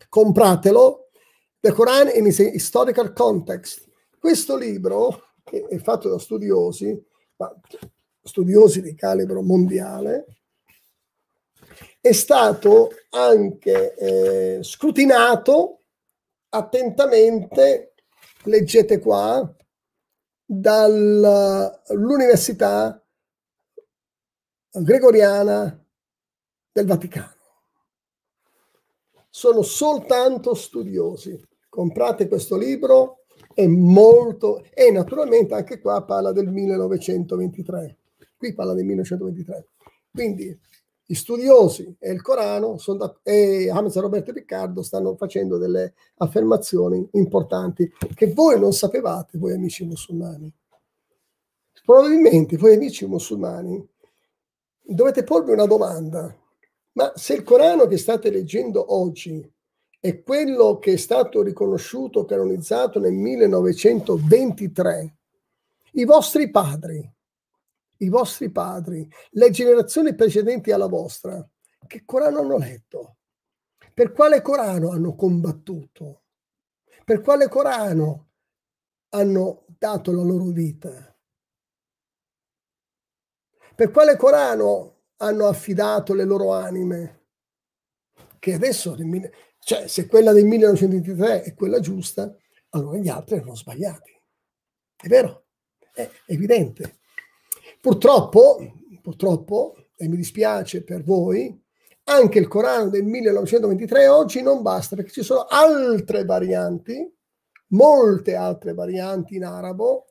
[0.09, 1.09] Compratelo,
[1.59, 3.85] The Quran in Historical Context.
[4.17, 6.97] Questo libro, che è fatto da studiosi,
[7.39, 7.53] ma
[8.23, 10.36] studiosi di calibro mondiale,
[12.07, 15.81] è stato anche eh, scrutinato
[16.51, 17.95] attentamente,
[18.45, 19.53] leggete qua,
[20.45, 23.05] dall'Università
[24.71, 25.85] Gregoriana
[26.71, 27.35] del Vaticano.
[29.29, 31.45] Sono soltanto studiosi.
[31.69, 34.63] Comprate questo libro, è molto...
[34.73, 37.99] e naturalmente anche qua parla del 1923.
[38.37, 39.67] Qui parla del 1923.
[40.13, 40.57] Quindi
[41.09, 47.89] gli studiosi e il Corano da, e Hamza Roberto Riccardo stanno facendo delle affermazioni importanti
[48.13, 50.53] che voi non sapevate, voi amici musulmani.
[51.85, 53.89] Probabilmente voi amici musulmani
[54.83, 56.37] dovete porvi una domanda,
[56.93, 59.49] ma se il Corano che state leggendo oggi
[60.01, 65.17] è quello che è stato riconosciuto, canonizzato nel 1923,
[65.93, 67.09] i vostri padri
[67.99, 71.47] i vostri padri, le generazioni precedenti alla vostra,
[71.87, 73.17] che Corano hanno letto?
[73.95, 76.25] Per quale Corano hanno combattuto?
[77.05, 78.31] Per quale Corano
[79.11, 81.17] hanno dato la loro vita?
[83.75, 87.25] Per quale Corano hanno affidato le loro anime?
[88.39, 88.97] Che adesso,
[89.61, 92.37] cioè, se quella del 1923 è quella giusta,
[92.71, 94.13] allora gli altri erano sbagliati.
[94.97, 95.47] È vero?
[95.93, 96.99] È evidente.
[97.87, 101.57] Purtroppo, purtroppo, e mi dispiace per voi,
[102.07, 107.09] anche il Corano del 1923 oggi non basta perché ci sono altre varianti,
[107.69, 110.07] molte altre varianti in arabo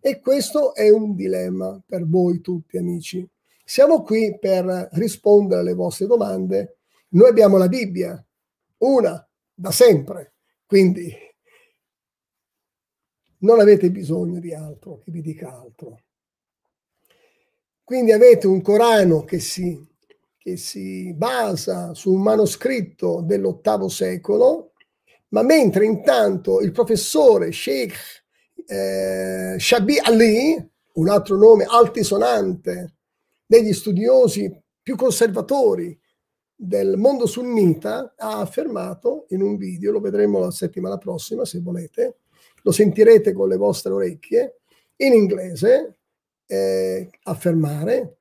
[0.00, 3.24] e questo è un dilemma per voi tutti amici.
[3.64, 6.78] Siamo qui per rispondere alle vostre domande.
[7.10, 8.20] Noi abbiamo la Bibbia,
[8.78, 10.34] una da sempre,
[10.66, 11.14] quindi
[13.38, 16.00] non avete bisogno di altro che vi dica altro.
[17.92, 19.78] Quindi avete un Corano che si,
[20.38, 24.72] che si basa su un manoscritto dell'ottavo secolo,
[25.28, 28.24] ma mentre intanto il professore Sheikh
[28.66, 32.94] eh, Shabi Ali, un altro nome altisonante
[33.44, 34.50] degli studiosi
[34.82, 35.94] più conservatori
[36.54, 42.20] del mondo sunnita, ha affermato in un video, lo vedremo la settimana prossima se volete,
[42.62, 44.60] lo sentirete con le vostre orecchie,
[44.96, 45.98] in inglese,
[46.52, 48.18] eh, affermare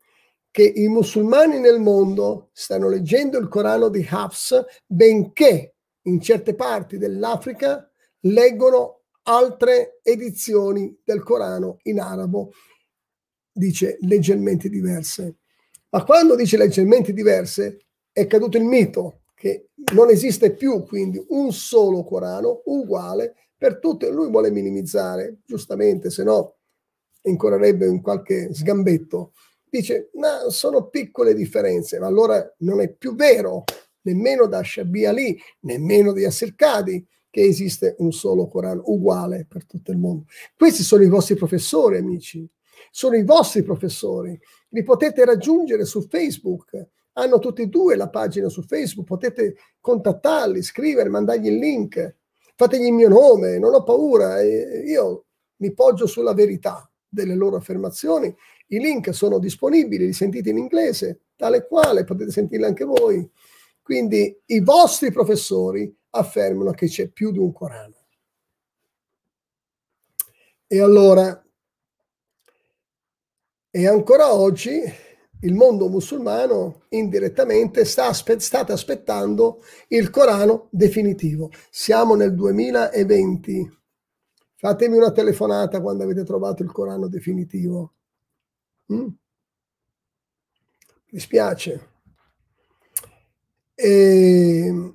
[0.52, 6.98] che i musulmani nel mondo stanno leggendo il Corano di Hafs, benché in certe parti
[6.98, 7.90] dell'Africa
[8.22, 12.52] leggono altre edizioni del Corano in arabo,
[13.52, 15.40] dice leggermente diverse.
[15.90, 21.52] Ma quando dice leggermente diverse è caduto il mito che non esiste più quindi un
[21.52, 24.10] solo Corano uguale per tutte.
[24.10, 26.61] Lui vuole minimizzare, giustamente, se no
[27.24, 29.34] incorrerebbe in qualche sgambetto,
[29.70, 33.64] dice, ma sono piccole differenze, ma allora non è più vero,
[34.02, 39.66] nemmeno da Shabi Ali, nemmeno di Yasser Kadi, che esiste un solo Corano uguale per
[39.66, 40.26] tutto il mondo.
[40.56, 42.48] Questi sono i vostri professori, amici,
[42.92, 44.38] sono i vostri professori,
[44.70, 50.62] li potete raggiungere su Facebook, hanno tutti e due la pagina su Facebook, potete contattarli,
[50.62, 52.16] scrivere, mandargli il link,
[52.56, 55.26] fategli il mio nome, non ho paura, io
[55.58, 58.34] mi poggio sulla verità, delle loro affermazioni.
[58.68, 63.30] I link sono disponibili, li sentite in inglese, tale quale, potete sentirli anche voi.
[63.82, 67.96] Quindi i vostri professori affermano che c'è più di un Corano.
[70.68, 71.44] E allora,
[73.70, 74.82] e ancora oggi
[75.42, 81.52] il mondo musulmano indirettamente sta state aspettando il Corano definitivo.
[81.70, 83.81] Siamo nel 2020
[84.62, 87.94] Fatemi una telefonata quando avete trovato il Corano definitivo.
[88.94, 89.08] Mm?
[91.10, 91.90] Mi spiace.
[93.74, 94.94] E,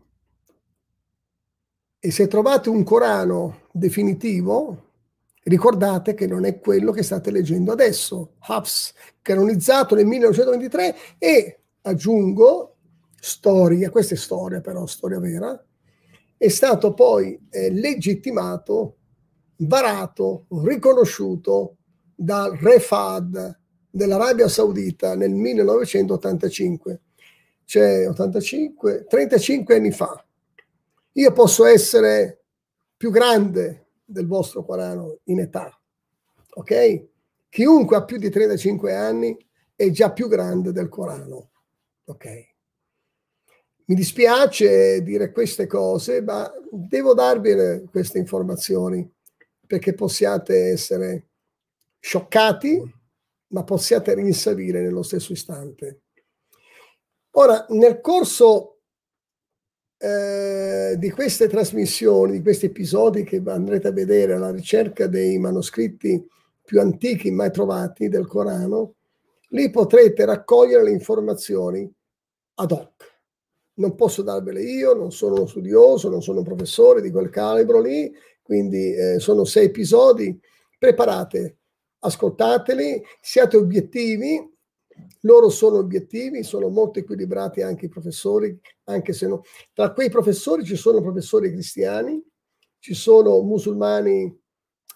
[1.98, 4.92] e se trovate un Corano definitivo,
[5.42, 8.34] ricordate che non è quello che state leggendo adesso.
[8.38, 12.76] Hafs, canonizzato nel 1923 e aggiungo
[13.18, 15.60] storia, questa è storia però, storia vera,
[16.36, 18.98] è stato poi eh, legittimato,
[19.58, 21.76] varato, riconosciuto
[22.14, 23.58] dal Re Fahd
[23.90, 27.00] dell'Arabia Saudita nel 1985,
[27.64, 30.24] cioè 85, 35 anni fa.
[31.12, 32.42] Io posso essere
[32.96, 35.70] più grande del vostro Corano in età,
[36.54, 37.06] ok?
[37.48, 39.36] Chiunque ha più di 35 anni
[39.74, 41.50] è già più grande del Corano,
[42.04, 42.54] ok?
[43.88, 49.08] Mi dispiace dire queste cose, ma devo darvi queste informazioni
[49.66, 51.28] perché possiate essere
[51.98, 52.94] scioccati,
[53.48, 56.02] ma possiate rinsavire nello stesso istante.
[57.32, 58.78] Ora, nel corso
[59.98, 66.26] eh, di queste trasmissioni, di questi episodi che andrete a vedere alla ricerca dei manoscritti
[66.62, 68.94] più antichi mai trovati del Corano,
[69.50, 71.90] lì potrete raccogliere le informazioni
[72.54, 73.14] ad hoc
[73.76, 77.80] non posso darvele io, non sono uno studioso, non sono un professore di quel calibro
[77.80, 78.12] lì,
[78.46, 80.38] quindi eh, sono sei episodi,
[80.78, 81.58] preparate,
[81.98, 84.40] ascoltateli, siate obiettivi,
[85.22, 89.42] loro sono obiettivi, sono molto equilibrati anche i professori, anche se no.
[89.74, 92.22] Tra quei professori ci sono professori cristiani,
[92.78, 94.40] ci sono musulmani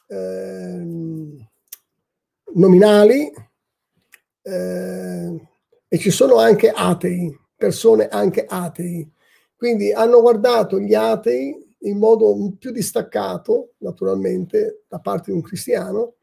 [0.07, 0.87] eh,
[2.55, 3.33] nominali
[4.43, 5.49] eh,
[5.89, 9.07] e ci sono anche atei persone anche atei.
[9.55, 16.15] Quindi hanno guardato gli atei in modo più distaccato, naturalmente, da parte di un cristiano,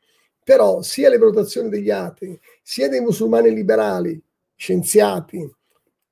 [0.44, 4.22] però sia le valutazioni degli atei, sia dei musulmani liberali,
[4.56, 5.50] scienziati,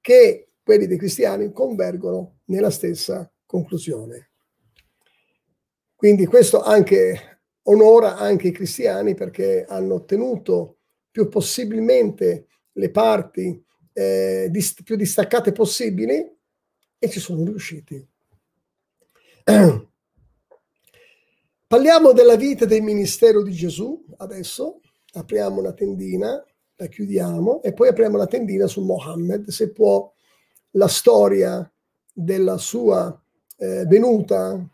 [0.01, 4.31] che quelli dei cristiani convergono nella stessa conclusione.
[5.95, 7.35] Quindi questo anche
[7.67, 10.79] onora anche i cristiani perché hanno ottenuto
[11.09, 16.29] più possibilmente le parti eh, dist- più distaccate possibili
[16.97, 18.05] e ci sono riusciti.
[21.67, 24.81] Parliamo della vita del ministero di Gesù adesso,
[25.13, 26.43] apriamo una tendina,
[26.75, 30.11] la chiudiamo e poi apriamo la tendina su Mohammed, se può
[30.71, 31.71] la storia
[32.11, 33.21] della sua
[33.57, 34.67] eh, venuta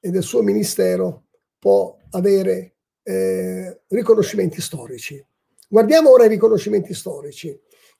[0.00, 1.24] e del suo ministero
[1.58, 5.22] può avere eh, riconoscimenti storici.
[5.68, 7.54] Guardiamo ora i riconoscimenti storici.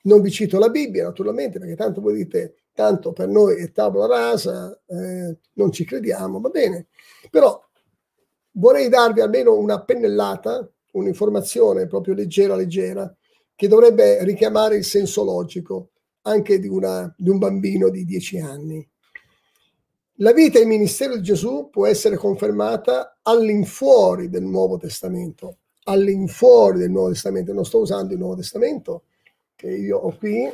[0.04, 4.06] Non vi cito la Bibbia, naturalmente, perché tanto voi dite, tanto per noi è tavola
[4.06, 6.88] rasa, eh, non ci crediamo, va bene.
[7.30, 7.58] Però
[8.52, 13.12] vorrei darvi almeno una pennellata, un'informazione proprio leggera, leggera,
[13.54, 15.90] che dovrebbe richiamare il senso logico
[16.22, 18.86] anche di, una, di un bambino di dieci anni.
[20.20, 26.78] La vita e il ministero di Gesù può essere confermata all'infuori del Nuovo Testamento, all'infuori
[26.78, 27.52] del Nuovo Testamento.
[27.54, 29.04] Non sto usando il Nuovo Testamento,
[29.54, 30.52] che io ho qui,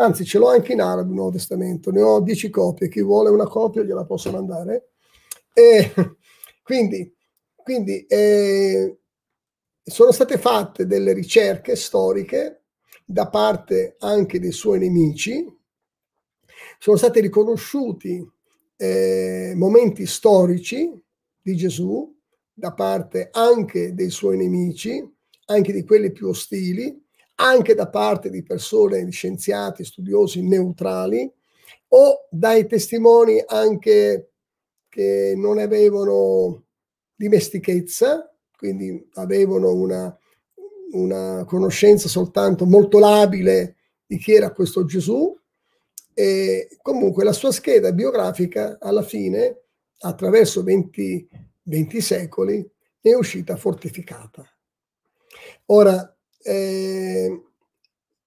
[0.00, 3.30] anzi ce l'ho anche in arabo il Nuovo Testamento, ne ho dieci copie, chi vuole
[3.30, 4.92] una copia gliela posso mandare.
[5.52, 5.92] E
[6.62, 7.14] quindi,
[7.54, 8.98] quindi eh,
[9.82, 12.64] sono state fatte delle ricerche storiche
[13.04, 15.44] da parte anche dei suoi nemici,
[16.78, 18.26] sono stati riconosciuti
[18.76, 20.90] eh, momenti storici
[21.42, 22.16] di Gesù
[22.52, 25.06] da parte anche dei suoi nemici,
[25.46, 27.02] anche di quelli più ostili,
[27.40, 31.30] anche da parte di persone, di scienziati, studiosi neutrali
[31.88, 34.32] o dai testimoni anche
[34.88, 36.64] che non avevano
[37.14, 40.18] dimestichezza, quindi avevano una,
[40.92, 43.76] una conoscenza soltanto molto labile
[44.06, 45.34] di chi era questo Gesù
[46.12, 49.62] e comunque la sua scheda biografica alla fine,
[50.00, 51.28] attraverso 20,
[51.62, 52.70] 20 secoli,
[53.00, 54.44] è uscita fortificata.
[55.66, 57.42] Ora, eh,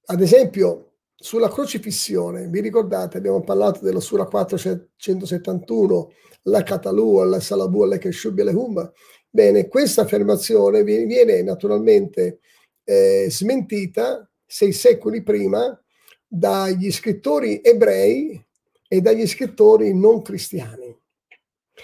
[0.05, 6.11] ad esempio, sulla crocifissione, vi ricordate, abbiamo parlato della Sura 471,
[6.43, 8.91] la Catalù, la Salabu, la Keshubi, la Humba.
[9.29, 12.39] Bene, questa affermazione viene naturalmente
[12.83, 15.77] eh, smentita sei secoli prima
[16.27, 18.43] dagli scrittori ebrei
[18.87, 20.95] e dagli scrittori non cristiani.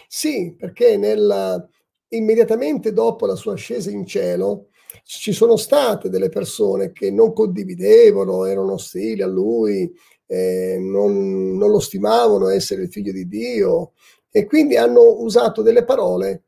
[0.08, 1.68] Sì, perché nella,
[2.10, 4.69] immediatamente dopo la sua ascesa in cielo,
[5.04, 9.92] ci sono state delle persone che non condividevano, erano ostili a lui,
[10.26, 13.94] eh, non, non lo stimavano essere il figlio di Dio
[14.32, 16.44] e quindi hanno usato delle parole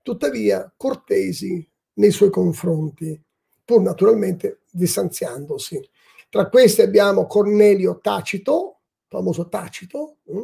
[0.00, 3.20] tuttavia cortesi nei suoi confronti,
[3.64, 5.80] pur naturalmente distanziandosi.
[6.28, 10.16] Tra questi abbiamo Cornelio Tacito, famoso Tacito.
[10.24, 10.42] Hm?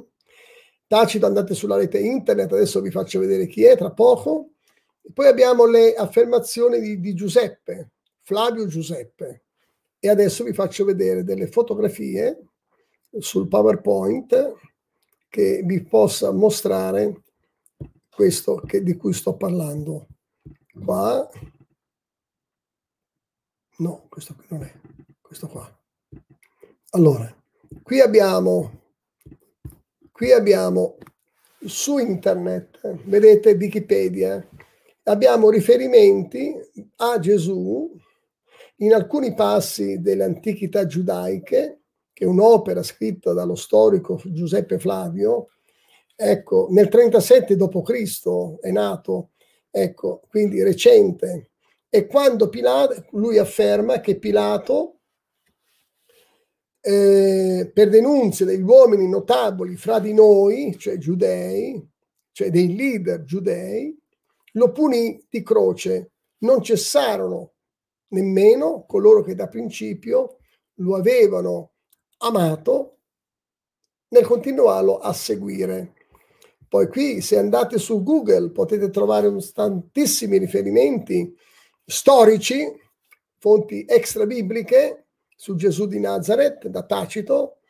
[0.86, 4.50] Tacito andate sulla rete internet, adesso vi faccio vedere chi è tra poco.
[5.12, 7.92] Poi abbiamo le affermazioni di, di Giuseppe,
[8.22, 9.44] Flavio Giuseppe.
[9.98, 12.44] E adesso vi faccio vedere delle fotografie
[13.18, 14.54] sul PowerPoint
[15.28, 17.22] che vi possa mostrare
[18.08, 20.06] questo che, di cui sto parlando.
[20.84, 21.28] Qua.
[23.78, 24.72] No, questo qui non è.
[25.20, 25.72] Questo qua.
[26.90, 27.32] Allora,
[27.82, 28.82] qui abbiamo,
[30.10, 30.96] qui abbiamo
[31.64, 34.46] su internet, vedete Wikipedia,
[35.08, 36.54] abbiamo riferimenti
[36.96, 37.90] a Gesù
[38.76, 41.80] in alcuni passi delle antichità giudaiche,
[42.12, 45.48] che è un'opera scritta dallo storico Giuseppe Flavio,
[46.14, 48.60] ecco, nel 37 d.C.
[48.60, 49.30] è nato,
[49.70, 51.50] ecco, quindi recente,
[51.88, 54.98] e quando Pilato, lui afferma che Pilato,
[56.80, 61.84] eh, per denunzie degli uomini notabili fra di noi, cioè giudei,
[62.30, 63.96] cioè dei leader giudei,
[64.52, 66.12] lo punì di croce.
[66.38, 67.52] Non cessarono
[68.08, 70.38] nemmeno coloro che da principio
[70.74, 71.72] lo avevano
[72.18, 72.98] amato
[74.08, 75.94] nel continuarlo a seguire.
[76.68, 81.34] Poi qui se andate su Google potete trovare tantissimi riferimenti
[81.84, 82.70] storici,
[83.38, 87.60] fonti extra bibliche su Gesù di Nazareth da Tacito.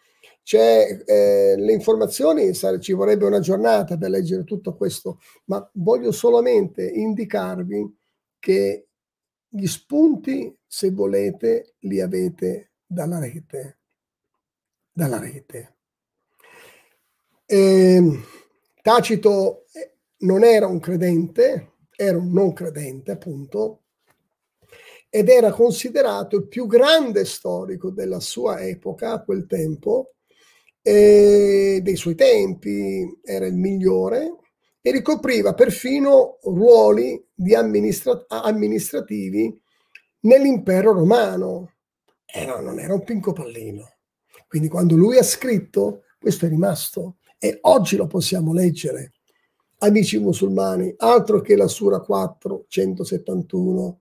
[0.48, 6.88] C'è eh, le informazioni, ci vorrebbe una giornata per leggere tutto questo, ma voglio solamente
[6.88, 7.94] indicarvi
[8.38, 8.88] che
[9.46, 13.78] gli spunti, se volete, li avete dalla rete.
[14.90, 15.76] Dalla rete.
[17.44, 18.18] Eh,
[18.80, 23.82] Tacito eh, non era un credente, era un non credente, appunto,
[25.10, 30.17] ed era considerato il più grande storico della sua epoca a quel tempo, e
[30.90, 34.36] dei suoi tempi, era il migliore,
[34.80, 39.54] e ricopriva perfino ruoli di amministra- amministrativi
[40.20, 41.74] nell'impero romano.
[42.24, 43.96] Era, non era un pinco pallino.
[44.46, 49.12] Quindi quando lui ha scritto, questo è rimasto e oggi lo possiamo leggere.
[49.80, 54.00] Amici musulmani, altro che la Sura 4, 171.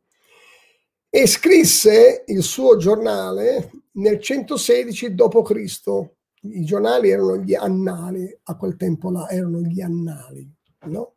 [1.10, 6.16] E scrisse il suo giornale nel 116 d.C.
[6.52, 10.56] I giornali erano gli annali, a quel tempo là erano gli annali
[10.88, 11.16] no?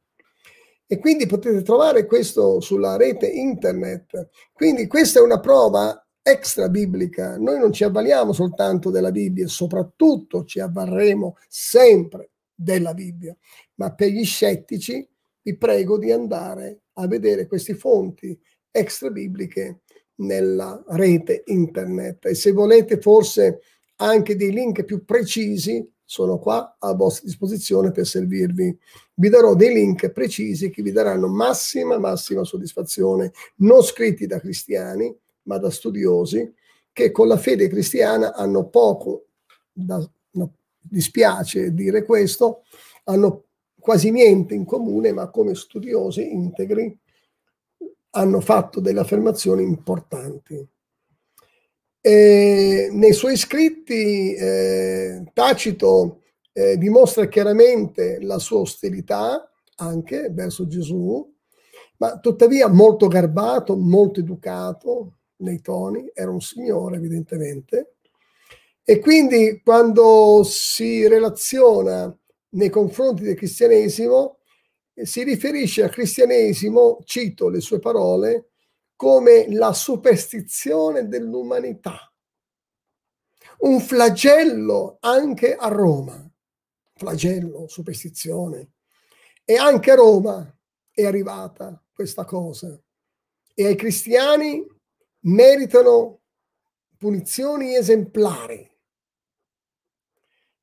[0.87, 4.31] E quindi potete trovare questo sulla rete internet.
[4.53, 7.39] Quindi questa è una prova extra biblica.
[7.39, 13.37] Noi non ci avvaliamo soltanto della Bibbia, soprattutto ci avvarremo sempre della Bibbia.
[13.77, 15.09] Ma per gli scettici
[15.43, 18.39] vi prego di andare a vedere queste fonti
[18.73, 19.83] extra bibliche
[20.17, 23.61] nella rete internet e se volete forse
[24.01, 28.77] anche dei link più precisi sono qua a vostra disposizione per servirvi.
[29.15, 35.15] Vi darò dei link precisi che vi daranno massima, massima soddisfazione, non scritti da cristiani,
[35.43, 36.53] ma da studiosi
[36.93, 39.27] che con la fede cristiana hanno poco,
[39.73, 42.65] da, no, dispiace dire questo,
[43.05, 43.45] hanno
[43.79, 46.99] quasi niente in comune, ma come studiosi integri
[48.11, 50.67] hanno fatto delle affermazioni importanti.
[52.03, 56.23] E nei suoi scritti eh, Tacito
[56.53, 61.31] eh, dimostra chiaramente la sua austerità anche verso Gesù,
[61.99, 67.95] ma tuttavia molto garbato, molto educato nei toni, era un signore evidentemente.
[68.83, 72.15] E quindi quando si relaziona
[72.51, 74.39] nei confronti del cristianesimo,
[74.95, 78.50] si riferisce al cristianesimo, cito le sue parole,
[79.01, 82.13] come la superstizione dell'umanità.
[83.61, 86.31] Un flagello anche a Roma,
[86.97, 88.73] flagello, superstizione.
[89.43, 90.55] E anche a Roma
[90.91, 92.79] è arrivata questa cosa.
[93.55, 94.63] E ai cristiani
[95.21, 96.21] meritano
[96.99, 98.71] punizioni esemplari.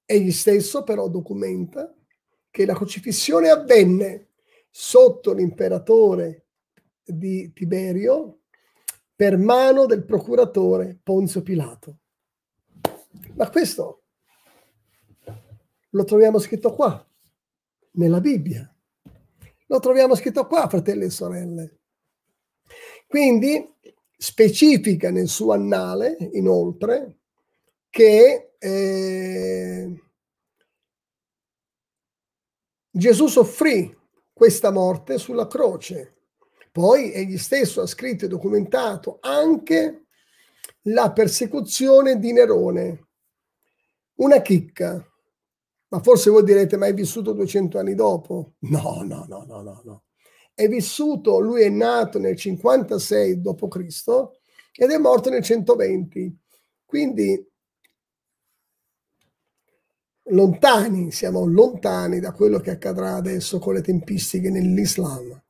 [0.05, 1.91] Egli stesso però documenta
[2.51, 4.33] che la crocifissione avvenne
[4.69, 6.46] sotto l'imperatore
[7.07, 8.41] di Tiberio
[9.15, 11.99] per mano del procuratore Ponzio Pilato.
[13.35, 14.03] Ma questo
[15.89, 17.03] lo troviamo scritto qua,
[17.93, 18.71] nella Bibbia.
[19.67, 21.79] Lo troviamo scritto qua, fratelli e sorelle.
[23.07, 23.75] Quindi
[24.17, 27.19] specifica nel suo annale, inoltre,
[27.89, 30.01] che eh,
[32.89, 33.95] Gesù soffrì
[34.33, 36.16] questa morte sulla croce
[36.77, 40.05] poi egli stesso ha scritto e documentato anche
[40.83, 43.07] la persecuzione di Nerone.
[44.17, 45.03] Una chicca.
[45.87, 48.53] Ma forse voi direte, ma è vissuto 200 anni dopo?
[48.59, 50.03] No, no, no, no, no, no.
[50.53, 54.03] È vissuto, lui è nato nel 56 d.C.
[54.73, 56.37] ed è morto nel 120.
[56.85, 57.43] Quindi
[60.25, 65.41] lontani, siamo lontani da quello che accadrà adesso con le tempistiche nell'Islam.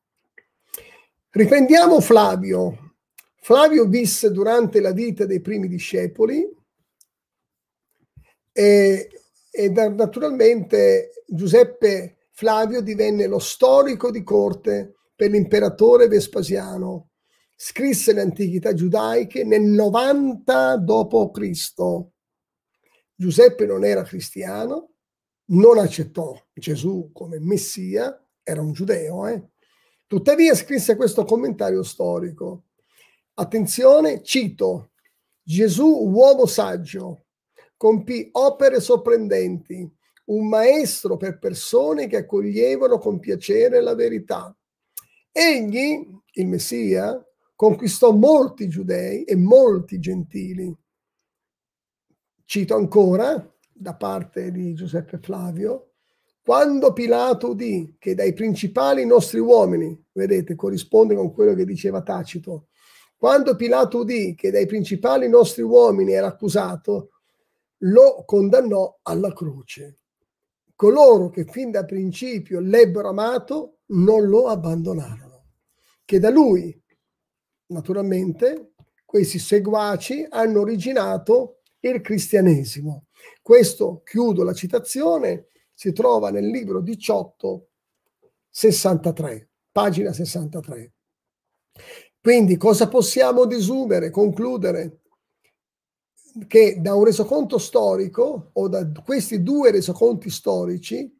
[1.37, 2.95] Riprendiamo Flavio.
[3.35, 6.43] Flavio visse durante la vita dei primi discepoli
[8.51, 9.09] e,
[9.51, 17.09] e naturalmente Giuseppe Flavio divenne lo storico di corte per l'imperatore Vespasiano.
[17.55, 22.05] Scrisse le antichità giudaiche nel 90 d.C.
[23.13, 24.93] Giuseppe non era cristiano,
[25.49, 29.49] non accettò Gesù come messia, era un giudeo, eh?
[30.07, 32.63] Tuttavia scrisse questo commentario storico.
[33.35, 34.91] Attenzione, cito,
[35.43, 37.25] Gesù uomo saggio,
[37.77, 39.89] compì opere sorprendenti,
[40.25, 44.55] un maestro per persone che accoglievano con piacere la verità.
[45.31, 47.23] Egli, il Messia,
[47.55, 50.75] conquistò molti giudei e molti gentili
[52.49, 55.86] Cito ancora da parte di Giuseppe Flavio,
[56.47, 62.67] quando Pilato udì che dai principali nostri uomini, vedete, corrisponde con quello che diceva Tacito,
[63.17, 67.09] quando Pilato udì che dai principali nostri uomini era accusato,
[67.79, 69.97] lo condannò alla croce.
[70.73, 75.47] Coloro che fin da principio l'ebbero amato non lo abbandonarono.
[76.05, 76.81] Che da lui,
[77.65, 78.71] naturalmente,
[79.03, 83.07] questi seguaci hanno originato il cristianesimo.
[83.41, 87.67] Questo, chiudo la citazione, si trova nel libro 18,
[88.49, 90.91] 63, pagina 63.
[92.19, 95.01] Quindi cosa possiamo desumere, concludere?
[96.47, 101.15] Che da un resoconto storico o da questi due resoconti storici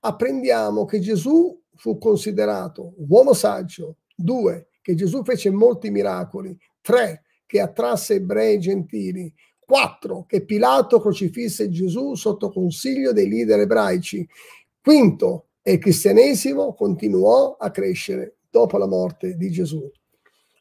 [0.00, 7.60] apprendiamo che Gesù fu considerato uomo saggio, due, che Gesù fece molti miracoli, tre, che
[7.60, 9.34] attrasse ebrei e gentili,
[9.68, 10.24] 4.
[10.26, 14.26] Che Pilato crocifisse Gesù sotto consiglio dei leader ebraici.
[14.80, 19.86] Quinto, e il cristianesimo continuò a crescere dopo la morte di Gesù.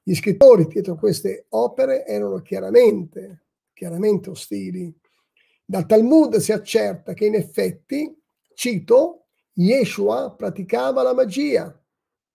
[0.03, 4.93] Gli scrittori dietro queste opere erano chiaramente, chiaramente ostili.
[5.64, 8.14] Dal Talmud si accerta che in effetti,
[8.55, 11.82] cito, Yeshua praticava la magia.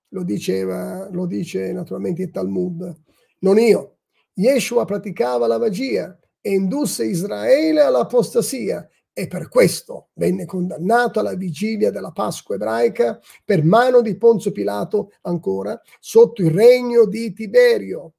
[0.09, 2.99] Lo, diceva, lo dice naturalmente il Talmud,
[3.41, 3.99] non io.
[4.33, 11.91] Yeshua praticava la magia e indusse Israele all'apostasia e per questo venne condannato alla vigilia
[11.91, 18.15] della Pasqua ebraica per mano di Ponzio Pilato ancora sotto il regno di Tiberio.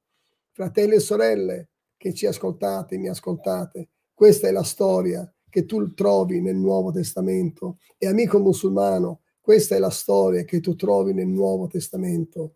[0.52, 6.40] Fratelli e sorelle che ci ascoltate, mi ascoltate, questa è la storia che tu trovi
[6.40, 11.66] nel Nuovo Testamento e amico musulmano, questa è la storia che tu trovi nel Nuovo
[11.66, 12.54] Testamento.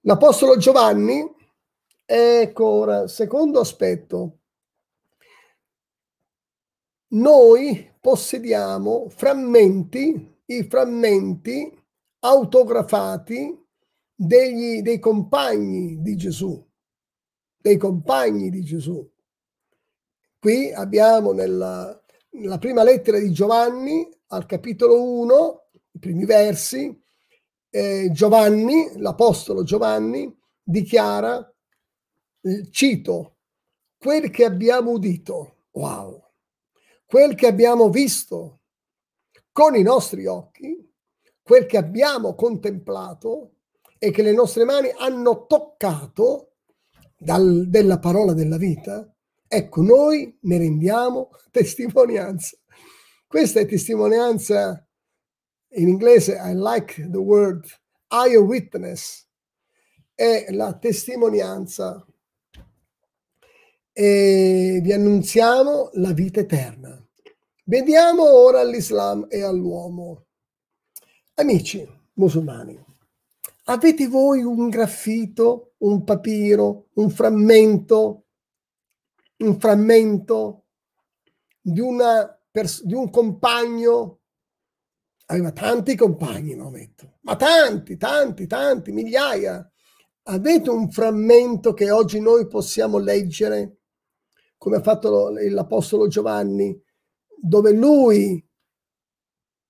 [0.00, 1.24] L'Apostolo Giovanni
[2.14, 4.40] Ecco ora, secondo aspetto.
[7.12, 11.74] Noi possediamo frammenti, i frammenti
[12.18, 13.58] autografati
[14.14, 16.62] degli, dei compagni di Gesù,
[17.56, 19.10] dei compagni di Gesù.
[20.38, 21.98] Qui abbiamo nella,
[22.32, 26.94] nella prima lettera di Giovanni, al capitolo 1, i primi versi,
[27.70, 30.30] eh, Giovanni, l'apostolo Giovanni,
[30.62, 31.46] dichiara
[32.70, 33.36] cito,
[33.98, 36.20] quel che abbiamo udito, wow,
[37.06, 38.60] quel che abbiamo visto
[39.52, 40.90] con i nostri occhi,
[41.42, 43.56] quel che abbiamo contemplato
[43.98, 46.54] e che le nostre mani hanno toccato
[47.16, 49.14] dal, della parola della vita,
[49.46, 52.56] ecco, noi ne rendiamo testimonianza.
[53.26, 54.86] Questa è testimonianza
[55.74, 57.64] in inglese, I like the word
[58.08, 59.28] eyewitness,
[60.14, 62.04] è la testimonianza
[63.92, 66.98] e vi annunziamo la vita eterna.
[67.64, 70.24] Vediamo ora all'Islam e all'uomo.
[71.34, 72.78] Amici musulmani,
[73.64, 78.24] avete voi un graffito, un papiro, un frammento,
[79.38, 80.64] un frammento
[81.60, 84.20] di, una pers- di un compagno?
[85.26, 89.66] Aveva tanti compagni, Maometto, ma tanti, tanti, tanti, migliaia.
[90.24, 93.81] Avete un frammento che oggi noi possiamo leggere
[94.62, 96.80] come ha fatto l'Apostolo Giovanni,
[97.36, 98.48] dove lui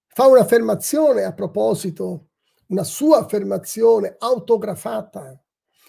[0.09, 2.33] fa un'affermazione a proposito,
[2.67, 5.43] una sua affermazione autografata.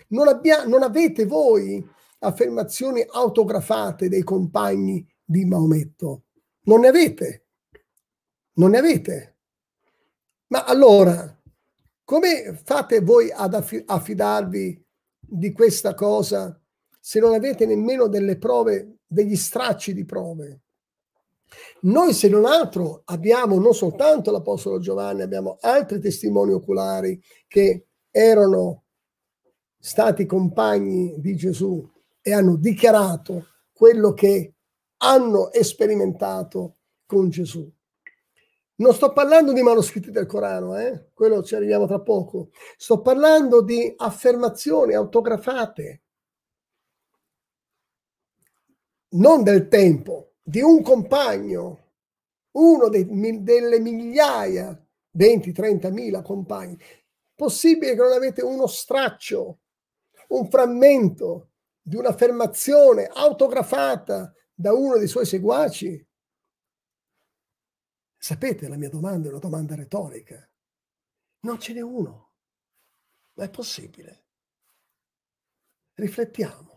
[0.07, 1.85] Non, abbia, non avete voi
[2.19, 6.23] affermazioni autografate dei compagni di Maometto.
[6.61, 7.47] Non ne avete.
[8.53, 9.37] Non ne avete.
[10.47, 11.41] Ma allora,
[12.05, 13.53] come fate voi ad
[13.85, 14.81] affidarvi
[15.19, 16.57] di questa cosa
[17.05, 20.61] se non avete nemmeno delle prove, degli stracci di prove.
[21.81, 28.83] Noi, se non altro, abbiamo non soltanto l'Apostolo Giovanni, abbiamo altri testimoni oculari che erano
[29.77, 31.85] stati compagni di Gesù
[32.21, 34.53] e hanno dichiarato quello che
[34.99, 37.69] hanno sperimentato con Gesù.
[38.75, 41.09] Non sto parlando di manoscritti del Corano, eh?
[41.13, 42.51] quello ci arriviamo tra poco.
[42.77, 46.02] Sto parlando di affermazioni autografate,
[49.13, 51.91] non del tempo, di un compagno,
[52.51, 53.05] uno dei,
[53.43, 54.79] delle migliaia,
[55.17, 56.77] 20-30 mila compagni.
[57.35, 59.59] Possibile che non avete uno straccio,
[60.29, 61.51] un frammento
[61.81, 66.07] di un'affermazione autografata da uno dei suoi seguaci?
[68.17, 70.49] Sapete, la mia domanda è una domanda retorica.
[71.41, 72.31] Non ce n'è uno.
[73.33, 74.25] Ma è possibile.
[75.95, 76.72] Riflettiamo.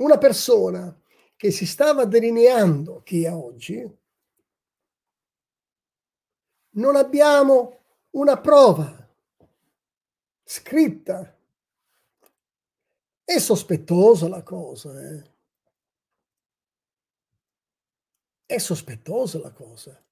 [0.00, 0.98] Una persona
[1.36, 3.98] che si stava delineando chi è oggi,
[6.70, 7.78] non abbiamo
[8.10, 9.08] una prova
[10.42, 11.36] scritta.
[13.22, 15.30] È sospettosa la cosa, eh?
[18.46, 20.02] È sospettosa la cosa.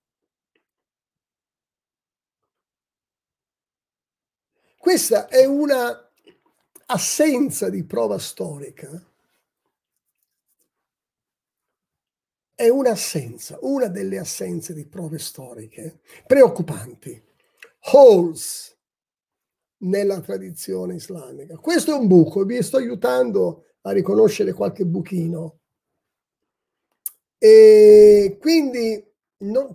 [4.77, 6.11] Questa è una
[6.87, 9.17] assenza di prova storica.
[12.61, 17.23] È un'assenza, una delle assenze di prove storiche preoccupanti.
[17.93, 18.77] Holes
[19.83, 21.57] nella tradizione islamica.
[21.59, 25.61] Questo è un buco, vi sto aiutando a riconoscere qualche buchino.
[27.39, 29.09] E quindi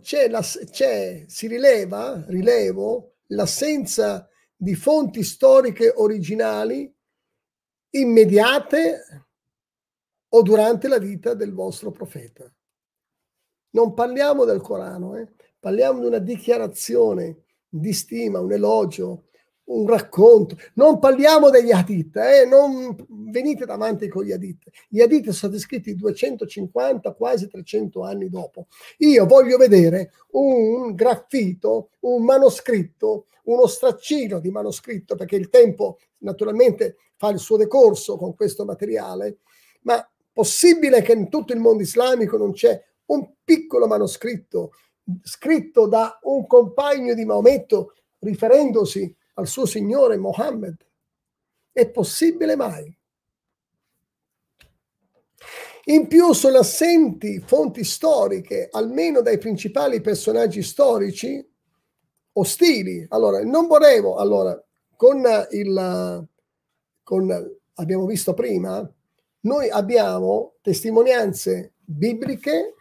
[0.01, 6.93] c'è, la, c'è si rileva, rilevo, l'assenza di fonti storiche originali
[7.91, 9.27] immediate
[10.27, 12.53] o durante la vita del vostro profeta.
[13.74, 15.28] Non parliamo del Corano, eh?
[15.59, 19.26] parliamo di una dichiarazione di stima, un elogio,
[19.65, 20.57] un racconto.
[20.76, 22.45] Non parliamo degli Hadith, eh?
[22.45, 22.95] non
[23.32, 24.65] venite davanti con gli Hadith.
[24.88, 28.67] Gli Hadith sono stati scritti 250, quasi 300 anni dopo.
[28.99, 36.97] Io voglio vedere un graffito, un manoscritto, uno straccino di manoscritto, perché il tempo naturalmente
[37.15, 39.38] fa il suo decorso con questo materiale,
[39.82, 44.72] ma possibile che in tutto il mondo islamico non c'è un piccolo manoscritto
[45.22, 50.78] scritto da un compagno di Maometto riferendosi al suo signore Mohammed.
[51.72, 52.97] È possibile mai?
[55.86, 61.45] In più sono assenti fonti storiche, almeno dai principali personaggi storici
[62.34, 63.06] ostili.
[63.10, 64.58] Allora, non volevo, allora,
[64.95, 66.28] con il,
[67.04, 68.89] con, abbiamo visto prima,
[69.41, 72.76] noi abbiamo testimonianze bibliche,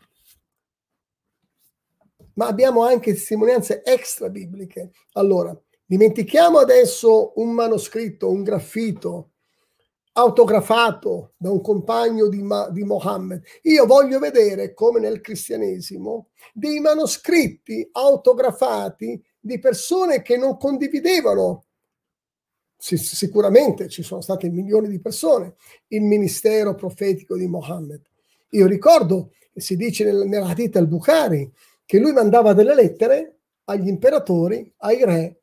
[2.35, 4.91] ma abbiamo anche testimonianze extra bibliche.
[5.13, 5.57] Allora,
[5.93, 9.33] Dimentichiamo adesso un manoscritto, un graffito
[10.13, 13.43] autografato da un compagno di, Ma- di Mohammed.
[13.65, 21.67] Io voglio vedere, come nel cristianesimo, dei manoscritti autografati di persone che non condividevano
[22.79, 25.57] sicuramente ci sono state milioni di persone,
[25.89, 28.01] il ministero profetico di Mohammed.
[28.53, 31.53] Io ricordo si dice nel, nella Hadith al-Bukhari
[31.85, 35.43] che lui mandava delle lettere agli imperatori, ai re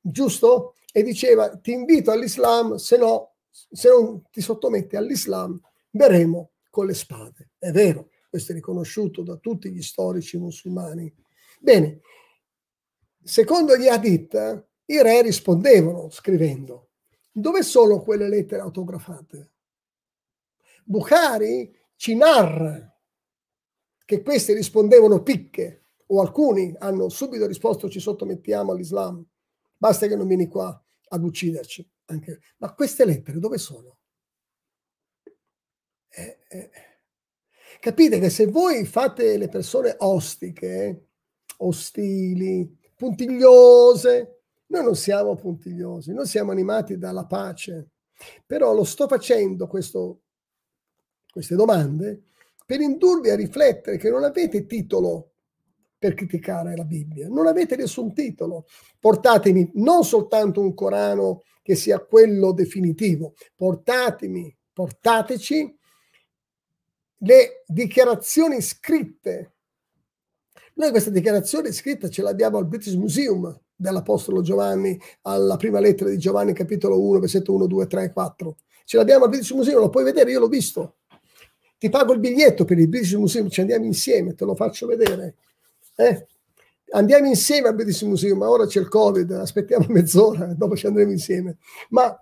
[0.00, 0.74] giusto?
[0.92, 5.60] E diceva ti invito all'Islam, se no, se non ti sottometti all'Islam,
[5.90, 7.50] verremo con le spade.
[7.58, 11.12] È vero, questo è riconosciuto da tutti gli storici musulmani.
[11.60, 12.00] Bene,
[13.22, 16.90] secondo gli Hadith, i re rispondevano scrivendo.
[17.32, 19.50] Dove sono quelle lettere autografate?
[20.84, 22.93] Bukhari ci narra
[24.04, 29.24] che queste rispondevano picche o alcuni hanno subito risposto ci sottomettiamo all'Islam
[29.76, 31.86] basta che non vieni qua ad ucciderci.
[32.06, 32.40] Anche.
[32.58, 33.98] Ma queste lettere dove sono?
[36.08, 36.70] Eh, eh.
[37.80, 41.08] Capite che se voi fate le persone ostiche,
[41.58, 47.90] ostili, puntigliose, noi non siamo puntigliosi, noi siamo animati dalla pace.
[48.46, 50.22] Però lo sto facendo questo,
[51.30, 52.28] queste domande
[52.64, 55.32] per indurvi a riflettere che non avete titolo
[55.98, 57.28] per criticare la Bibbia.
[57.28, 58.66] Non avete nessun titolo.
[59.00, 65.78] Portatemi non soltanto un Corano che sia quello definitivo, portatemi, portateci
[67.18, 69.54] le dichiarazioni scritte.
[70.74, 76.18] Noi questa dichiarazione scritta ce l'abbiamo al British Museum dell'Apostolo Giovanni, alla prima lettera di
[76.18, 78.56] Giovanni, capitolo 1, versetto 1, 2, 3, 4.
[78.84, 80.96] Ce l'abbiamo al British Museum, lo puoi vedere, io l'ho visto
[81.84, 85.34] ti pago il biglietto per il British Museum, ci andiamo insieme, te lo faccio vedere.
[85.96, 86.26] Eh?
[86.92, 91.10] Andiamo insieme al British Museum, ma ora c'è il Covid, aspettiamo mezz'ora, dopo ci andremo
[91.10, 91.58] insieme.
[91.90, 92.18] Ma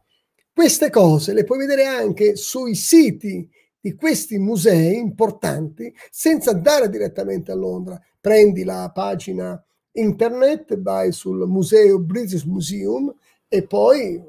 [0.53, 3.49] queste cose le puoi vedere anche sui siti
[3.79, 8.01] di questi musei importanti senza andare direttamente a Londra.
[8.21, 13.15] Prendi la pagina internet, vai sul museo British Museum
[13.47, 14.21] e poi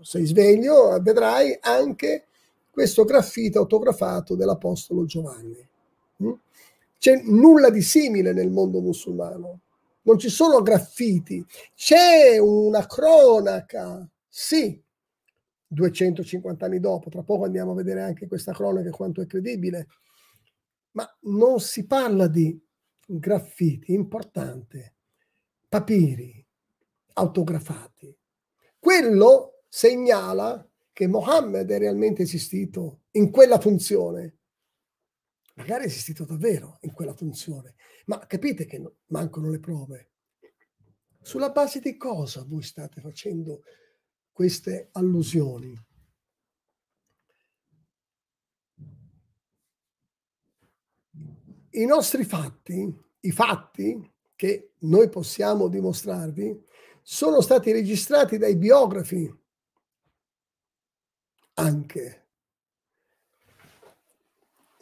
[0.00, 2.28] sei sveglio vedrai anche
[2.80, 5.68] questo graffito autografato dell'Apostolo Giovanni.
[6.22, 6.32] Mm?
[6.98, 9.60] C'è nulla di simile nel mondo musulmano.
[10.00, 14.82] Non ci sono graffiti, c'è una cronaca, sì,
[15.66, 19.86] 250 anni dopo, tra poco andiamo a vedere anche questa cronaca quanto è credibile,
[20.92, 22.58] ma non si parla di
[23.04, 24.94] graffiti, importante,
[25.68, 26.42] papiri
[27.12, 28.16] autografati.
[28.78, 30.66] Quello segnala
[31.00, 34.36] che Mohammed è realmente esistito in quella funzione.
[35.54, 40.10] Magari è esistito davvero in quella funzione, ma capite che mancano le prove.
[41.22, 43.62] Sulla base di cosa voi state facendo
[44.30, 45.74] queste allusioni?
[51.70, 56.62] I nostri fatti, i fatti che noi possiamo dimostrarvi,
[57.00, 59.39] sono stati registrati dai biografi
[61.60, 62.26] anche.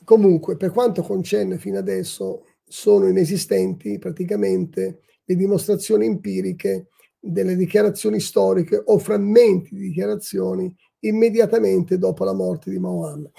[0.05, 8.81] Comunque, per quanto concerne fino adesso, sono inesistenti praticamente le dimostrazioni empiriche delle dichiarazioni storiche
[8.83, 13.31] o frammenti di dichiarazioni immediatamente dopo la morte di Muhammad.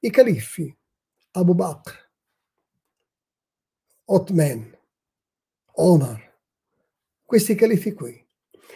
[0.00, 0.74] I califfi,
[1.32, 1.92] Abu Bakr,
[4.06, 4.78] Otman,
[5.72, 6.38] Omar,
[7.24, 8.22] questi califfi qui.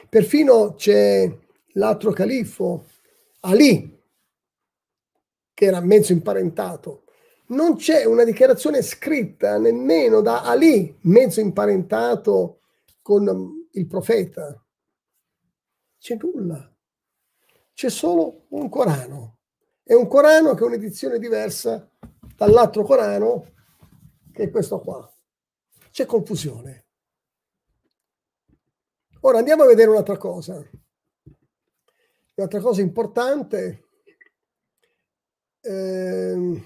[0.08, 1.30] Perfino c'è
[1.72, 2.86] l'altro califfo,
[3.40, 3.97] Ali,
[5.58, 7.02] che era mezzo imparentato.
[7.46, 12.60] Non c'è una dichiarazione scritta nemmeno da Ali, mezzo imparentato
[13.02, 14.64] con il profeta.
[15.98, 16.72] C'è nulla.
[17.74, 19.38] C'è solo un Corano.
[19.82, 21.90] È un Corano che è un'edizione diversa
[22.36, 23.44] dall'altro Corano,
[24.32, 25.12] che è questo qua.
[25.90, 26.86] C'è confusione.
[29.22, 30.64] Ora andiamo a vedere un'altra cosa.
[32.36, 33.87] Un'altra cosa importante
[35.62, 36.62] Ehm,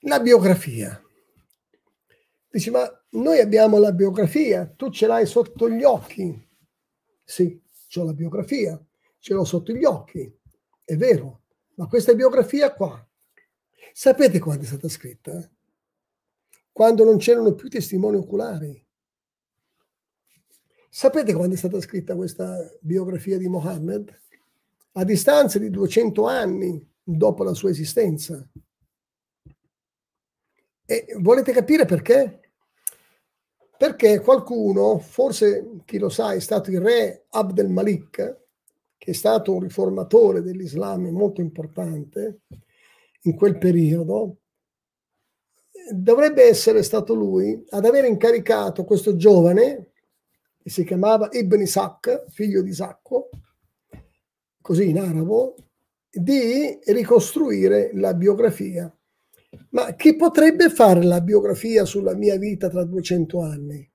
[0.00, 1.00] la biografia.
[2.50, 6.48] Dici, ma noi abbiamo la biografia, tu ce l'hai sotto gli occhi.
[7.24, 7.60] Sì,
[7.96, 8.80] ho la biografia,
[9.18, 10.32] ce l'ho sotto gli occhi,
[10.84, 11.42] è vero,
[11.76, 13.04] ma questa biografia qua,
[13.92, 15.50] sapete quando è stata scritta?
[16.70, 18.84] Quando non c'erano più testimoni oculari.
[20.88, 24.20] Sapete quando è stata scritta questa biografia di Mohammed?
[24.96, 28.46] A distanza di 200 anni dopo la sua esistenza.
[30.86, 32.40] E volete capire perché?
[33.76, 38.42] Perché qualcuno, forse chi lo sa, è stato il re Abd al-Malik,
[38.96, 42.40] che è stato un riformatore dell'Islam molto importante
[43.22, 44.38] in quel periodo,
[45.92, 49.90] dovrebbe essere stato lui ad aver incaricato questo giovane,
[50.62, 53.28] che si chiamava Ibn Isaac, figlio di Isacco,
[54.64, 55.56] così in arabo,
[56.10, 58.90] di ricostruire la biografia.
[59.70, 63.92] Ma chi potrebbe fare la biografia sulla mia vita tra 200 anni?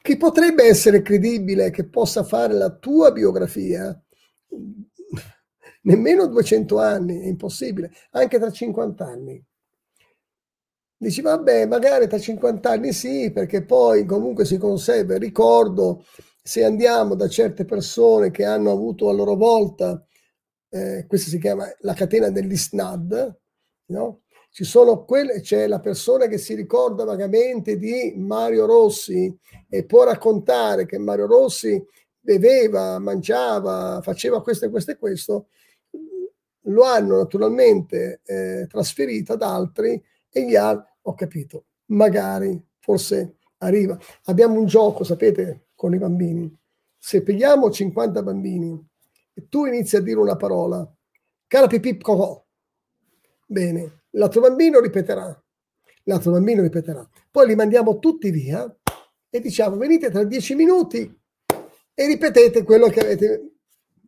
[0.00, 4.02] Chi potrebbe essere credibile che possa fare la tua biografia?
[5.82, 9.44] Nemmeno 200 anni, è impossibile, anche tra 50 anni.
[10.96, 16.06] Dici, vabbè, magari tra 50 anni sì, perché poi comunque si conserva il ricordo
[16.48, 20.02] se andiamo da certe persone che hanno avuto a loro volta,
[20.70, 23.38] eh, questa si chiama la catena dell'isnad,
[23.88, 24.22] no?
[24.48, 29.30] Ci sono quelle, c'è la persona che si ricorda vagamente di Mario Rossi
[29.68, 31.84] e può raccontare che Mario Rossi
[32.18, 35.48] beveva, mangiava, faceva questo e questo e questo,
[36.62, 43.98] lo hanno naturalmente eh, trasferito ad altri e gli ha, ho capito, magari, forse arriva.
[44.24, 46.52] Abbiamo un gioco, sapete, con i bambini.
[46.98, 48.84] Se pigliamo 50 bambini
[49.32, 50.84] e tu inizi a dire una parola,
[51.46, 52.44] cara pipì cocò,
[53.46, 55.40] bene, l'altro bambino ripeterà,
[56.02, 57.08] l'altro bambino ripeterà.
[57.30, 58.76] Poi li mandiamo tutti via
[59.30, 61.16] e diciamo venite tra dieci minuti
[61.94, 63.52] e ripetete quello che avete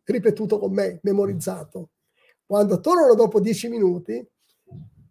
[0.03, 1.91] ripetuto con me, memorizzato.
[2.45, 4.21] Quando tornano dopo dieci minuti,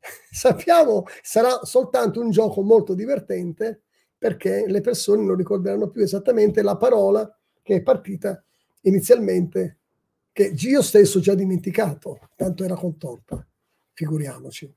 [0.31, 3.85] sappiamo sarà soltanto un gioco molto divertente
[4.21, 7.27] perché le persone non ricorderanno più esattamente la parola
[7.63, 8.45] che è partita
[8.83, 9.79] inizialmente
[10.31, 13.43] che io stesso ho già dimenticato, tanto era contorta,
[13.95, 14.71] figuriamoci.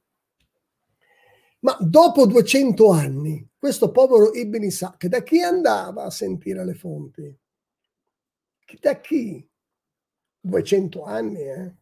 [1.60, 7.38] Ma dopo 200 anni, questo povero Ibn Isaac, da chi andava a sentire le fonti?
[8.80, 9.46] Da chi?
[10.40, 11.74] 200 anni, eh?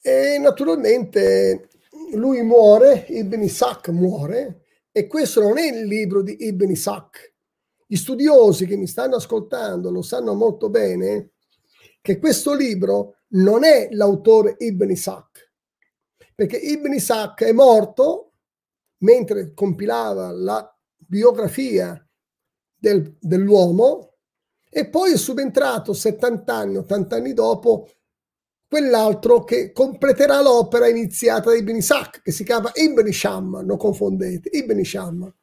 [0.00, 1.70] E naturalmente
[2.14, 7.34] lui muore, Ibn Isaac muore, e questo non è il libro di Ibn Isaac.
[7.86, 11.32] Gli studiosi che mi stanno ascoltando lo sanno molto bene
[12.00, 15.52] che questo libro non è l'autore Ibn Isaac,
[16.34, 18.32] perché Ibn Isaac è morto
[18.98, 21.98] mentre compilava la biografia
[22.74, 24.14] del, dell'uomo
[24.68, 27.88] e poi è subentrato 70 anni, 80 anni dopo
[28.68, 34.48] quell'altro che completerà l'opera iniziata da Ibn Isaac, che si chiama Ibn Sham, non confondete,
[34.52, 35.34] Ibn Sham.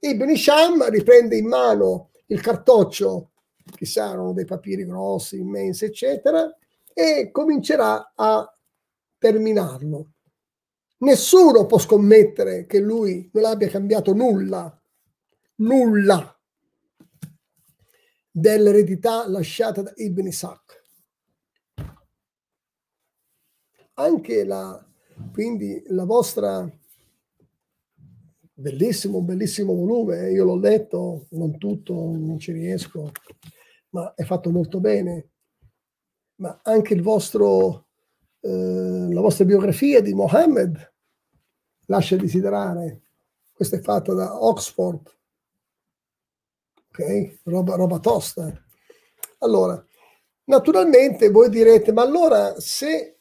[0.00, 3.30] Ibn Sham riprende in mano il cartoccio,
[3.74, 6.54] che saranno dei papiri grossi, immensi, eccetera,
[6.92, 8.56] e comincerà a
[9.18, 10.10] terminarlo.
[10.98, 14.80] Nessuno può scommettere che lui non abbia cambiato nulla,
[15.56, 16.38] nulla
[18.30, 20.84] dell'eredità lasciata da Ibn Isaac.
[23.98, 24.84] Anche la,
[25.32, 26.68] quindi la vostra
[28.52, 33.12] bellissimo, bellissimo volume, eh, io l'ho letto, non tutto, non ci riesco,
[33.90, 35.28] ma è fatto molto bene,
[36.36, 37.86] ma anche il vostro,
[38.40, 40.92] eh, la vostra biografia di Mohammed
[41.86, 43.02] lascia desiderare,
[43.52, 45.14] questa è fatta da Oxford,
[46.88, 47.40] ok?
[47.44, 48.52] Roba, roba tosta.
[49.38, 49.82] Allora,
[50.44, 53.15] naturalmente voi direte, ma allora se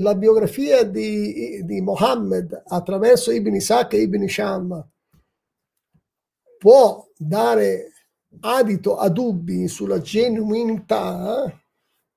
[0.00, 4.88] la biografia di, di Mohammed attraverso Ibn Isaac e Ibn Sham
[6.58, 7.92] può dare
[8.40, 11.52] adito a dubbi sulla genuinità,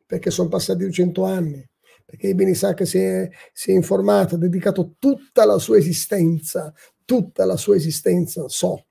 [0.06, 1.68] perché sono passati 200 anni,
[2.06, 6.74] perché Ibn Isaac si è, si è informato, ha dedicato tutta la sua esistenza,
[7.04, 8.86] tutta la sua esistenza, so,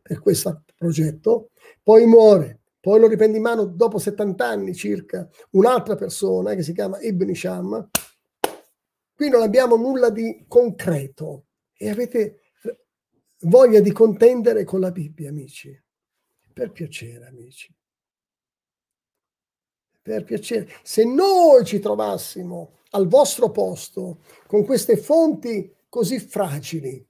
[0.00, 1.50] per questo progetto,
[1.82, 6.72] poi muore, poi lo riprende in mano dopo 70 anni circa un'altra persona che si
[6.72, 7.90] chiama Ibn Sham,
[9.14, 11.46] Qui non abbiamo nulla di concreto
[11.76, 12.42] e avete
[13.42, 15.80] voglia di contendere con la Bibbia, amici.
[16.52, 17.74] Per piacere, amici.
[20.02, 20.68] Per piacere.
[20.82, 27.06] Se noi ci trovassimo al vostro posto con queste fonti così fragili,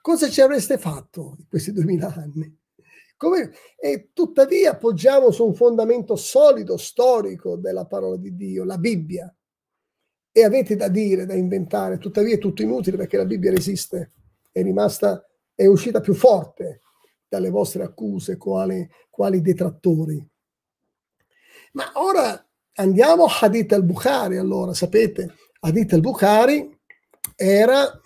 [0.00, 2.58] cosa ci avreste fatto in questi duemila anni?
[3.16, 9.34] Come, e tuttavia appoggiamo su un fondamento solido, storico della parola di Dio, la Bibbia
[10.36, 14.12] e avete da dire, da inventare, tuttavia è tutto inutile perché la Bibbia resiste,
[14.52, 16.82] è rimasta, è uscita più forte
[17.26, 20.22] dalle vostre accuse quali, quali detrattori.
[21.72, 26.80] Ma ora andiamo a Hadith al-Bukhari, allora sapete, Hadith al-Bukhari
[27.34, 27.98] era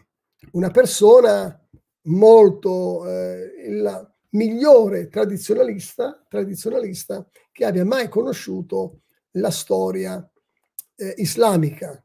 [0.52, 1.68] una persona
[2.02, 9.00] molto, eh, il migliore tradizionalista, tradizionalista che abbia mai conosciuto
[9.32, 10.24] la storia
[10.94, 12.00] eh, islamica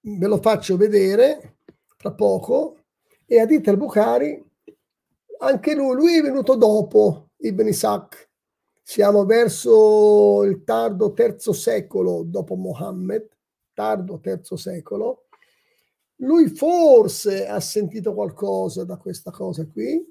[0.00, 1.56] ve lo faccio vedere
[1.96, 2.78] tra poco,
[3.26, 4.42] e Adit al-Bukhari,
[5.40, 8.30] anche lui, lui è venuto dopo Ibn Isaac,
[8.82, 13.28] siamo verso il tardo terzo secolo dopo Mohammed,
[13.74, 15.26] tardo terzo secolo,
[16.20, 20.04] lui forse ha sentito qualcosa da questa cosa qui,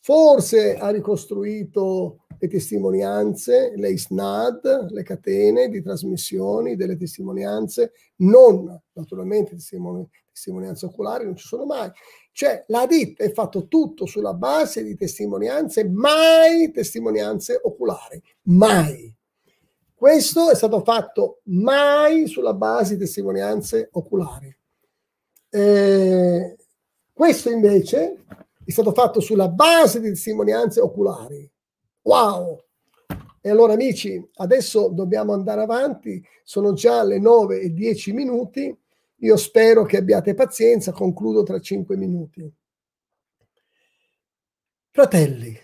[0.00, 9.56] forse ha ricostruito le testimonianze, le isnad, le catene di trasmissioni delle testimonianze, non naturalmente
[9.56, 11.90] testimoni, testimonianze oculari, non ci sono mai.
[12.32, 19.12] Cioè la ditta è fatto tutto sulla base di testimonianze, mai testimonianze oculari, mai.
[19.92, 24.56] Questo è stato fatto mai sulla base di testimonianze oculari.
[25.50, 26.56] Eh,
[27.12, 28.24] questo invece
[28.64, 31.50] è stato fatto sulla base di testimonianze oculari.
[32.08, 32.64] Wow!
[33.38, 38.74] E allora amici, adesso dobbiamo andare avanti, sono già le 9 e 10 minuti,
[39.16, 42.50] io spero che abbiate pazienza, concludo tra 5 minuti.
[44.90, 45.54] Fratelli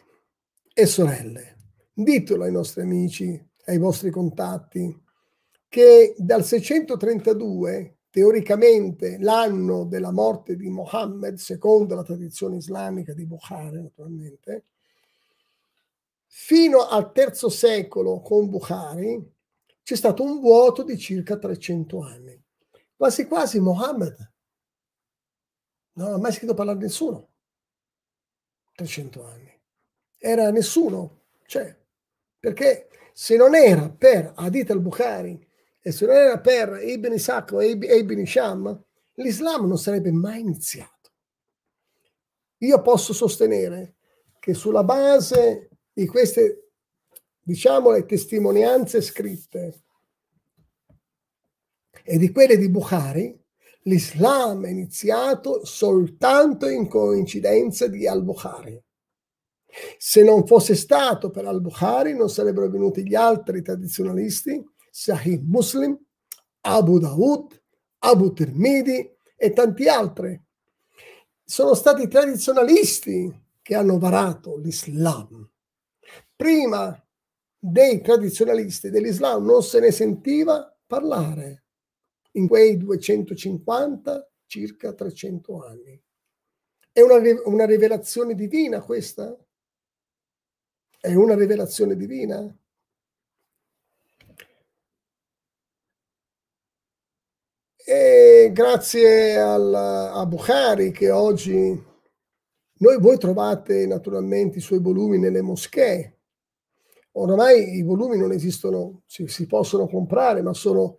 [0.75, 1.57] e sorelle,
[1.95, 4.95] ditelo ai nostri amici, ai vostri contatti,
[5.67, 13.81] che dal 632, teoricamente l'anno della morte di Mohammed, secondo la tradizione islamica di Bukhari
[13.81, 14.67] naturalmente,
[16.37, 19.25] Fino al terzo secolo con Bukhari
[19.85, 22.45] c'è stato un vuoto di circa 300 anni.
[22.97, 24.33] Quasi quasi Mohammed
[25.93, 27.29] non ha mai scritto parlare nessuno.
[28.75, 29.61] 300 anni.
[30.19, 31.21] Era nessuno.
[31.47, 31.73] Cioè,
[32.41, 35.49] Perché se non era per Hadith al-Bukhari
[35.81, 38.85] e se non era per Ibn Isaac o Ibn Isham,
[39.15, 41.13] l'Islam non sarebbe mai iniziato.
[42.59, 43.95] Io posso sostenere
[44.41, 46.73] che sulla base di queste,
[47.41, 49.85] diciamo, le testimonianze scritte
[52.03, 53.41] e di quelle di Bukhari,
[53.83, 58.83] l'Islam è iniziato soltanto in coincidenza di al-Bukhari.
[59.99, 65.99] Se non fosse stato per al-Bukhari non sarebbero venuti gli altri tradizionalisti, Sahih Muslim,
[66.63, 67.63] Abu Dawood,
[67.99, 70.41] Abu Tirmidhi e tanti altri.
[71.45, 75.51] Sono stati i tradizionalisti che hanno varato l'Islam.
[76.37, 77.01] Prima
[77.59, 81.65] dei tradizionalisti dell'Islam non se ne sentiva parlare
[82.33, 86.03] in quei 250, circa 300 anni.
[86.93, 89.37] È una, una rivelazione divina questa?
[91.01, 92.57] È una rivelazione divina?
[97.87, 101.93] E grazie al, a Bukhari che oggi
[102.77, 106.14] noi, voi trovate naturalmente i suoi volumi nelle moschee.
[107.17, 110.99] Oramai i volumi non esistono, si, si possono comprare, ma sono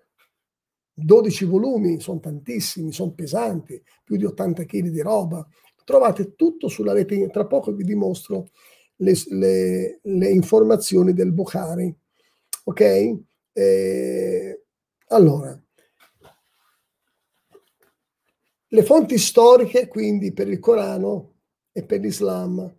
[0.94, 5.46] 12 volumi, sono tantissimi, sono pesanti, più di 80 kg di roba.
[5.84, 8.50] Trovate tutto sulla rete, tra poco vi dimostro
[8.98, 11.94] le, le, le informazioni del Bukhari.
[12.64, 13.20] Ok?
[13.52, 14.64] Eh,
[15.08, 15.62] allora,
[18.68, 21.34] le fonti storiche, quindi, per il Corano
[21.74, 22.74] e per l'Islam,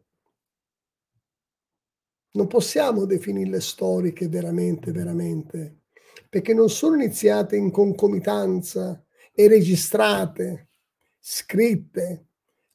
[2.36, 5.80] non possiamo definirle storiche veramente, veramente
[6.28, 9.02] perché non sono iniziate in concomitanza
[9.32, 10.70] e registrate,
[11.18, 12.26] scritte,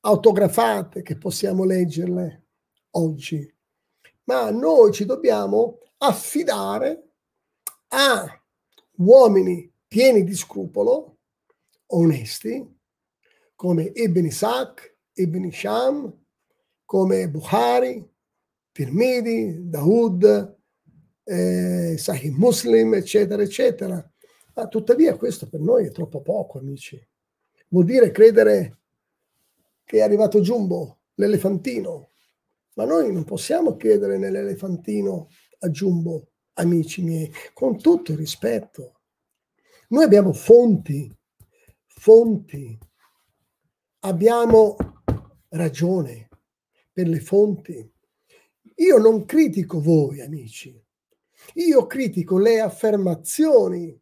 [0.02, 2.48] autografate, che possiamo leggerle
[2.92, 3.56] oggi,
[4.24, 7.10] ma noi ci dobbiamo affidare
[7.90, 8.44] a
[8.98, 11.18] uomini pieni di scrupolo,
[11.88, 12.80] onesti,
[13.56, 16.20] come Ibn Isaac, Ibn Isham,
[16.86, 18.11] come Bukhari,
[18.72, 20.58] Tirmidhi, Daoud,
[21.24, 24.12] eh, Sahih Muslim, eccetera, eccetera.
[24.54, 27.00] Ma tuttavia questo per noi è troppo poco, amici.
[27.70, 28.80] Vuol dire credere
[29.84, 32.10] che è arrivato Jumbo, l'elefantino.
[32.76, 35.28] Ma noi non possiamo credere nell'elefantino
[35.60, 39.00] a Jumbo, amici miei, con tutto il rispetto.
[39.90, 41.14] Noi abbiamo fonti,
[41.86, 42.78] fonti.
[44.00, 44.76] Abbiamo
[45.50, 46.30] ragione
[46.92, 47.91] per le fonti.
[48.82, 50.76] Io non critico voi, amici.
[51.56, 54.00] Io critico le affermazioni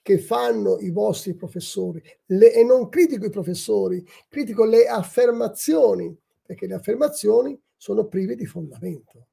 [0.00, 6.66] che fanno i vostri professori le, e non critico i professori, critico le affermazioni, perché
[6.66, 9.28] le affermazioni sono prive di fondamento.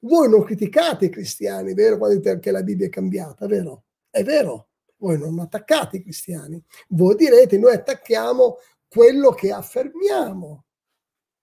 [0.00, 1.96] Voi non criticate i cristiani, vero?
[1.96, 3.84] Quando dite che la Bibbia è cambiata, vero?
[4.10, 4.70] È vero.
[4.96, 6.62] Voi non attaccate i cristiani.
[6.88, 8.56] Voi direte, noi attacchiamo
[8.88, 10.64] quello che affermiamo.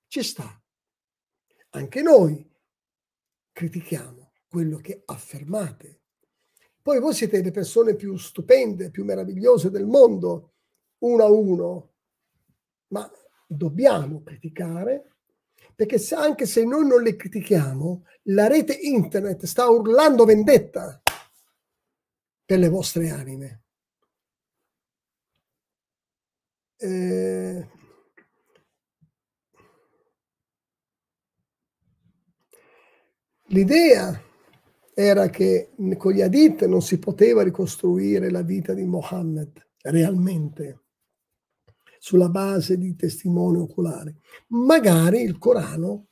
[0.07, 0.61] Ci sta.
[1.69, 2.50] Anche noi
[3.51, 5.99] critichiamo quello che affermate.
[6.81, 10.53] Poi voi siete le persone più stupende, più meravigliose del mondo,
[10.99, 11.93] uno a uno,
[12.87, 13.09] ma
[13.45, 15.11] dobbiamo criticare
[15.81, 21.01] perché se, anche se noi non le critichiamo, la rete internet sta urlando vendetta
[22.45, 23.63] per le vostre anime.
[26.77, 27.67] Eh,
[33.51, 34.19] l'idea
[34.93, 39.51] era che con gli Hadith non si poteva ricostruire la vita di Mohammed
[39.83, 40.79] realmente
[41.99, 44.15] sulla base di testimoni oculari.
[44.47, 46.07] Magari il Corano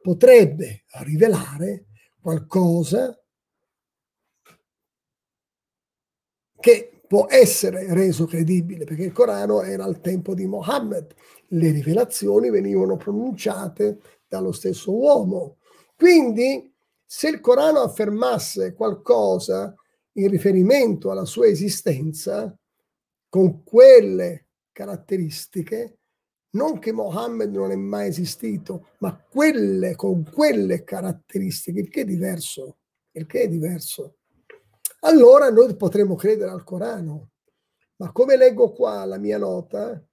[0.00, 1.86] potrebbe rivelare
[2.20, 3.18] qualcosa
[6.60, 11.14] che può essere reso credibile, perché il Corano era al tempo di Mohammed,
[11.48, 15.58] le rivelazioni venivano pronunciate dallo stesso uomo.
[15.94, 16.73] Quindi
[17.16, 19.72] se il Corano affermasse qualcosa
[20.14, 22.52] in riferimento alla sua esistenza,
[23.28, 25.98] con quelle caratteristiche,
[26.56, 32.04] non che Mohammed non è mai esistito, ma quelle, con quelle caratteristiche, il che è
[32.04, 32.78] diverso,
[33.12, 34.16] il che è diverso.
[35.02, 37.30] Allora noi potremmo credere al Corano.
[37.98, 40.04] Ma come leggo qua la mia nota,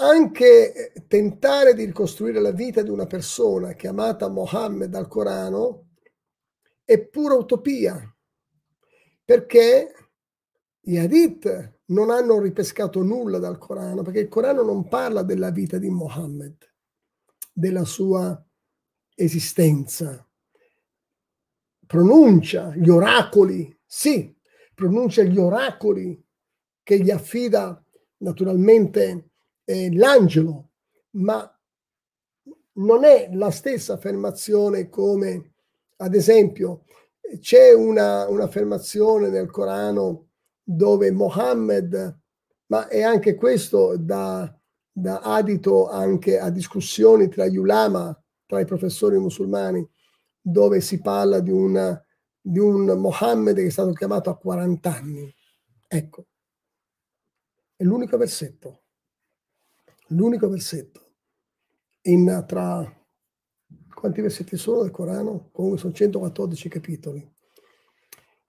[0.00, 5.88] anche eh, tentare di ricostruire la vita di una persona chiamata Mohammed al Corano
[6.84, 8.02] è pura utopia,
[9.24, 9.94] perché
[10.80, 15.78] gli Hadith non hanno ripescato nulla dal Corano, perché il Corano non parla della vita
[15.78, 16.56] di Mohammed,
[17.52, 18.42] della sua
[19.14, 20.24] esistenza.
[21.86, 24.34] pronuncia gli oracoli, sì,
[24.74, 26.24] pronuncia gli oracoli
[26.82, 27.84] che gli affida
[28.18, 29.29] naturalmente
[29.70, 30.70] eh, l'angelo,
[31.10, 31.48] ma
[32.72, 35.52] non è la stessa affermazione come,
[35.98, 36.86] ad esempio,
[37.38, 40.30] c'è una, un'affermazione nel Corano
[40.60, 42.18] dove Mohammed,
[42.66, 44.52] ma è anche questo da,
[44.90, 48.12] da adito anche a discussioni tra gli ulama,
[48.46, 49.88] tra i professori musulmani,
[50.40, 52.04] dove si parla di, una,
[52.40, 55.32] di un Mohammed che è stato chiamato a 40 anni.
[55.86, 56.26] Ecco,
[57.76, 58.82] è l'unico versetto,
[60.10, 61.00] l'unico versetto
[62.02, 62.98] in tra
[63.92, 65.50] quanti versetti sono del Corano?
[65.52, 67.34] Comunque sono 114 capitoli.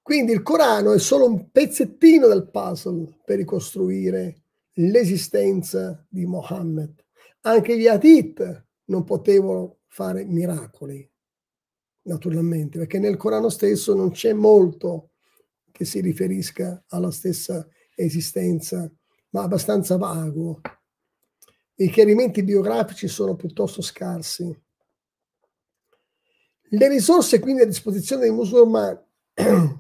[0.02, 4.44] Quindi il Corano è solo un pezzettino del puzzle per ricostruire
[4.76, 7.04] l'esistenza di Mohammed.
[7.42, 11.08] Anche gli Hadith non potevano fare miracoli,
[12.04, 15.12] naturalmente, perché nel Corano stesso non c'è molto
[15.72, 18.92] che si riferisca alla stessa esistenza,
[19.32, 20.62] ma abbastanza vago.
[21.82, 24.56] I chiarimenti biografici sono piuttosto scarsi.
[26.74, 29.00] Le risorse quindi a disposizione dei musulmani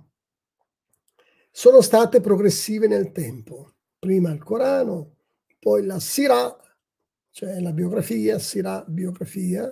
[1.51, 3.75] sono state progressive nel tempo.
[3.99, 5.17] Prima il Corano,
[5.59, 6.57] poi la Sirah,
[7.29, 9.71] cioè la biografia, Sirah, biografia,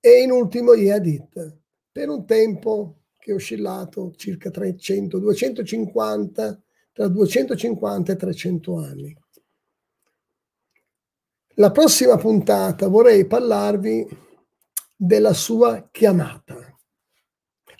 [0.00, 1.58] e in ultimo gli Hadith,
[1.92, 6.62] per un tempo che è oscillato circa 300, 250,
[6.94, 9.24] tra 250 e 300 anni.
[11.58, 14.06] La prossima puntata vorrei parlarvi
[14.94, 16.54] della sua chiamata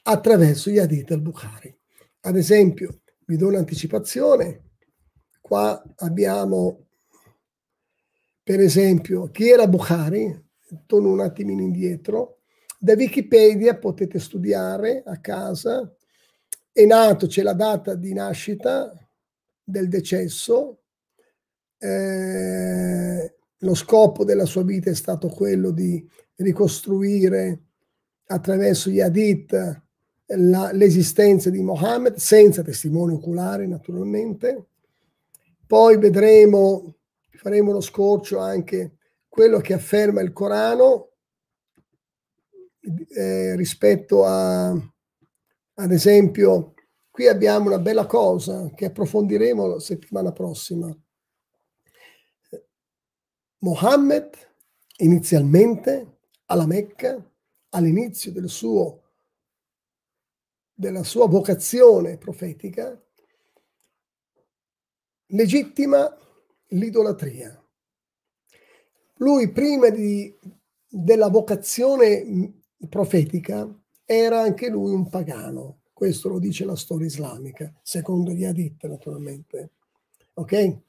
[0.04, 1.78] attraverso gli Hadith al-Bukhari.
[2.20, 4.70] Ad esempio, vi do un'anticipazione,
[5.42, 6.86] qua abbiamo
[8.42, 10.42] per esempio chi era Bukhari,
[10.86, 12.38] torno un attimino indietro,
[12.78, 15.94] da Wikipedia potete studiare a casa,
[16.72, 18.90] è nato, c'è la data di nascita
[19.62, 20.84] del decesso,
[21.76, 26.06] eh, lo scopo della sua vita è stato quello di
[26.36, 27.62] ricostruire
[28.26, 29.84] attraverso gli hadith
[30.26, 34.66] la, l'esistenza di Mohammed senza testimoni oculari naturalmente.
[35.66, 36.96] Poi vedremo,
[37.30, 38.96] faremo lo scorcio anche
[39.28, 41.10] quello che afferma il Corano
[43.16, 46.74] eh, rispetto a, ad esempio,
[47.10, 50.96] qui abbiamo una bella cosa che approfondiremo la settimana prossima.
[53.58, 54.36] Mohammed
[54.98, 57.22] inizialmente alla Mecca,
[57.70, 59.02] all'inizio del suo,
[60.72, 63.00] della sua vocazione profetica,
[65.28, 66.16] legittima
[66.68, 67.60] l'idolatria.
[69.18, 70.34] Lui prima di,
[70.86, 73.68] della vocazione profetica
[74.04, 79.70] era anche lui un pagano, questo lo dice la storia islamica, secondo gli Hadith naturalmente.
[80.34, 80.80] Ok?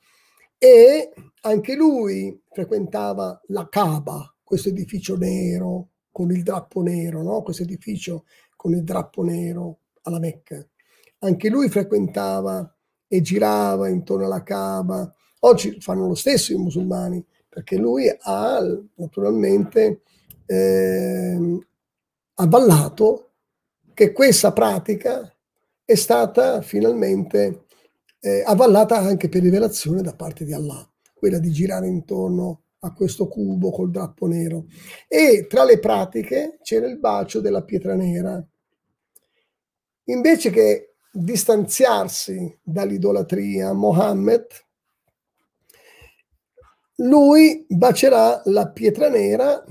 [0.58, 7.44] E anche lui frequentava la Kaaba, questo edificio nero con il drappo nero, no?
[7.44, 8.26] questo edificio
[8.56, 10.66] con il drappo nero alla Mecca.
[11.20, 12.76] Anche lui frequentava
[13.08, 15.14] e girava intorno alla Kaaba.
[15.42, 18.60] Oggi fanno lo stesso i musulmani, perché lui ha
[18.96, 20.02] naturalmente
[20.48, 21.60] eh,
[22.36, 23.32] avvallato
[23.94, 25.32] che questa pratica
[25.86, 27.67] è stata finalmente
[28.20, 33.28] eh, avvallata anche per rivelazione da parte di Allah, quella di girare intorno a questo
[33.28, 34.66] cubo col drappo nero.
[35.08, 38.44] E tra le pratiche c'era il bacio della pietra nera.
[40.06, 44.46] Invece che distanziarsi dall'idolatria, Mohammed,
[46.98, 49.64] lui bacerà la pietra nera,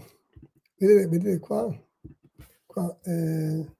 [0.77, 1.75] vedete, vedete qua,
[2.67, 3.76] qua eh,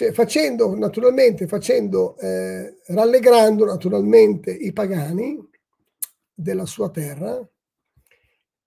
[0.00, 5.38] cioè facendo naturalmente, facendo, eh, rallegrando naturalmente i pagani
[6.32, 7.46] della sua terra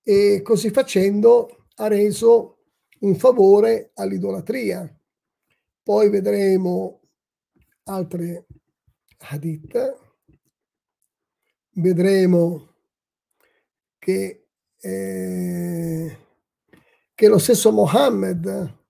[0.03, 2.65] e così facendo ha reso
[2.99, 4.87] un favore all'idolatria.
[5.81, 7.01] Poi vedremo
[7.85, 8.45] altre
[9.17, 9.97] hadith,
[11.71, 12.75] vedremo
[13.97, 14.45] che,
[14.79, 16.17] eh,
[17.15, 18.81] che lo stesso Mohammed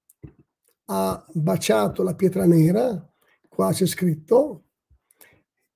[0.85, 3.11] ha baciato la pietra nera,
[3.47, 4.65] qua c'è scritto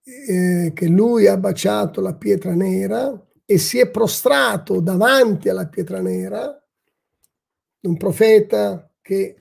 [0.04, 6.02] eh, che lui ha baciato la pietra nera e si è prostrato davanti alla pietra
[6.02, 6.62] nera,
[7.82, 9.38] un profeta che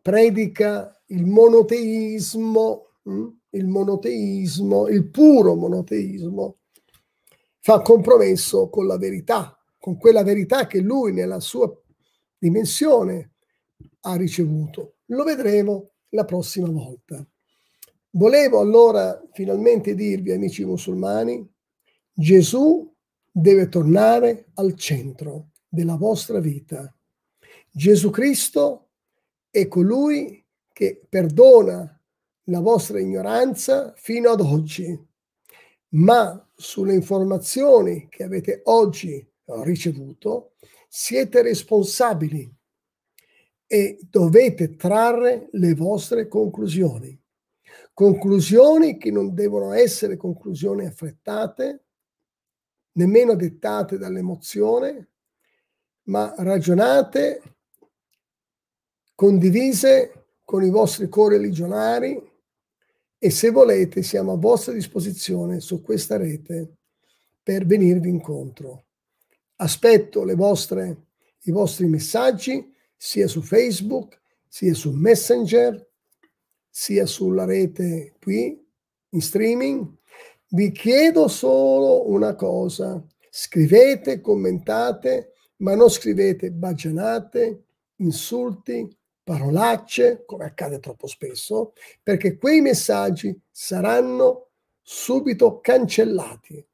[0.00, 3.28] predica il monoteismo, hm?
[3.50, 6.58] il monoteismo, il puro monoteismo,
[7.58, 11.72] fa compromesso con la verità, con quella verità che lui nella sua
[12.38, 13.31] dimensione
[14.02, 14.96] ha ricevuto.
[15.06, 17.24] Lo vedremo la prossima volta.
[18.10, 21.48] Volevo allora finalmente dirvi, amici musulmani,
[22.12, 22.90] Gesù
[23.30, 26.94] deve tornare al centro della vostra vita.
[27.70, 28.90] Gesù Cristo
[29.50, 31.98] è colui che perdona
[32.46, 34.98] la vostra ignoranza fino ad oggi,
[35.90, 40.52] ma sulle informazioni che avete oggi ricevuto
[40.88, 42.50] siete responsabili
[43.72, 47.18] e dovete trarre le vostre conclusioni.
[47.94, 51.84] Conclusioni che non devono essere conclusioni affrettate,
[52.92, 55.08] nemmeno dettate dall'emozione,
[56.02, 57.40] ma ragionate,
[59.14, 62.22] condivise con i vostri co-religionari
[63.16, 66.76] e se volete siamo a vostra disposizione su questa rete
[67.42, 68.84] per venirvi incontro.
[69.56, 71.06] Aspetto vostre,
[71.44, 72.71] i vostri messaggi
[73.04, 75.88] sia su Facebook, sia su Messenger,
[76.70, 78.64] sia sulla rete qui
[79.08, 79.92] in streaming.
[80.46, 87.64] Vi chiedo solo una cosa, scrivete, commentate, ma non scrivete baggianate,
[87.96, 88.88] insulti,
[89.24, 91.72] parolacce, come accade troppo spesso,
[92.04, 94.50] perché quei messaggi saranno
[94.80, 96.64] subito cancellati.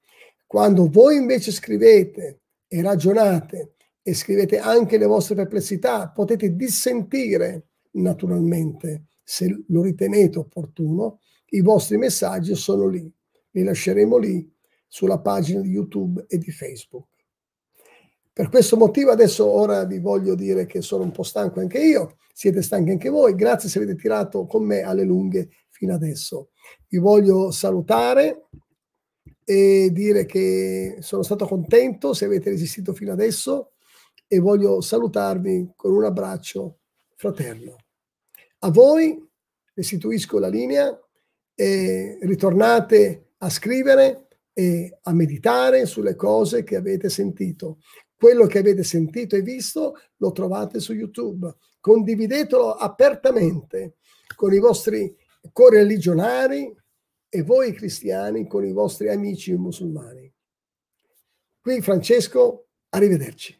[0.47, 9.05] Quando voi invece scrivete e ragionate e scrivete anche le vostre perplessità, potete dissentire naturalmente,
[9.23, 11.21] se lo ritenete opportuno,
[11.51, 13.11] i vostri messaggi sono lì,
[13.51, 14.51] li lasceremo lì
[14.87, 17.07] sulla pagina di YouTube e di Facebook.
[18.33, 22.19] Per questo motivo adesso ora vi voglio dire che sono un po' stanco anche io,
[22.33, 26.51] siete stanchi anche voi, grazie se avete tirato con me alle lunghe fino adesso.
[26.87, 28.47] Vi voglio salutare
[29.45, 33.73] e dire che sono stato contento se avete resistito fino adesso
[34.29, 36.81] e voglio salutarvi con un abbraccio
[37.17, 37.77] fraterno.
[38.61, 39.27] A voi
[39.73, 40.97] restituisco la linea
[41.55, 47.79] e ritornate a scrivere e a meditare sulle cose che avete sentito.
[48.15, 51.55] Quello che avete sentito e visto lo trovate su YouTube.
[51.81, 53.95] Condividetelo apertamente
[54.35, 55.17] con i vostri
[55.53, 56.75] correligionari
[57.29, 60.33] e voi cristiani con i vostri amici musulmani.
[61.61, 63.58] Qui Francesco, arrivederci.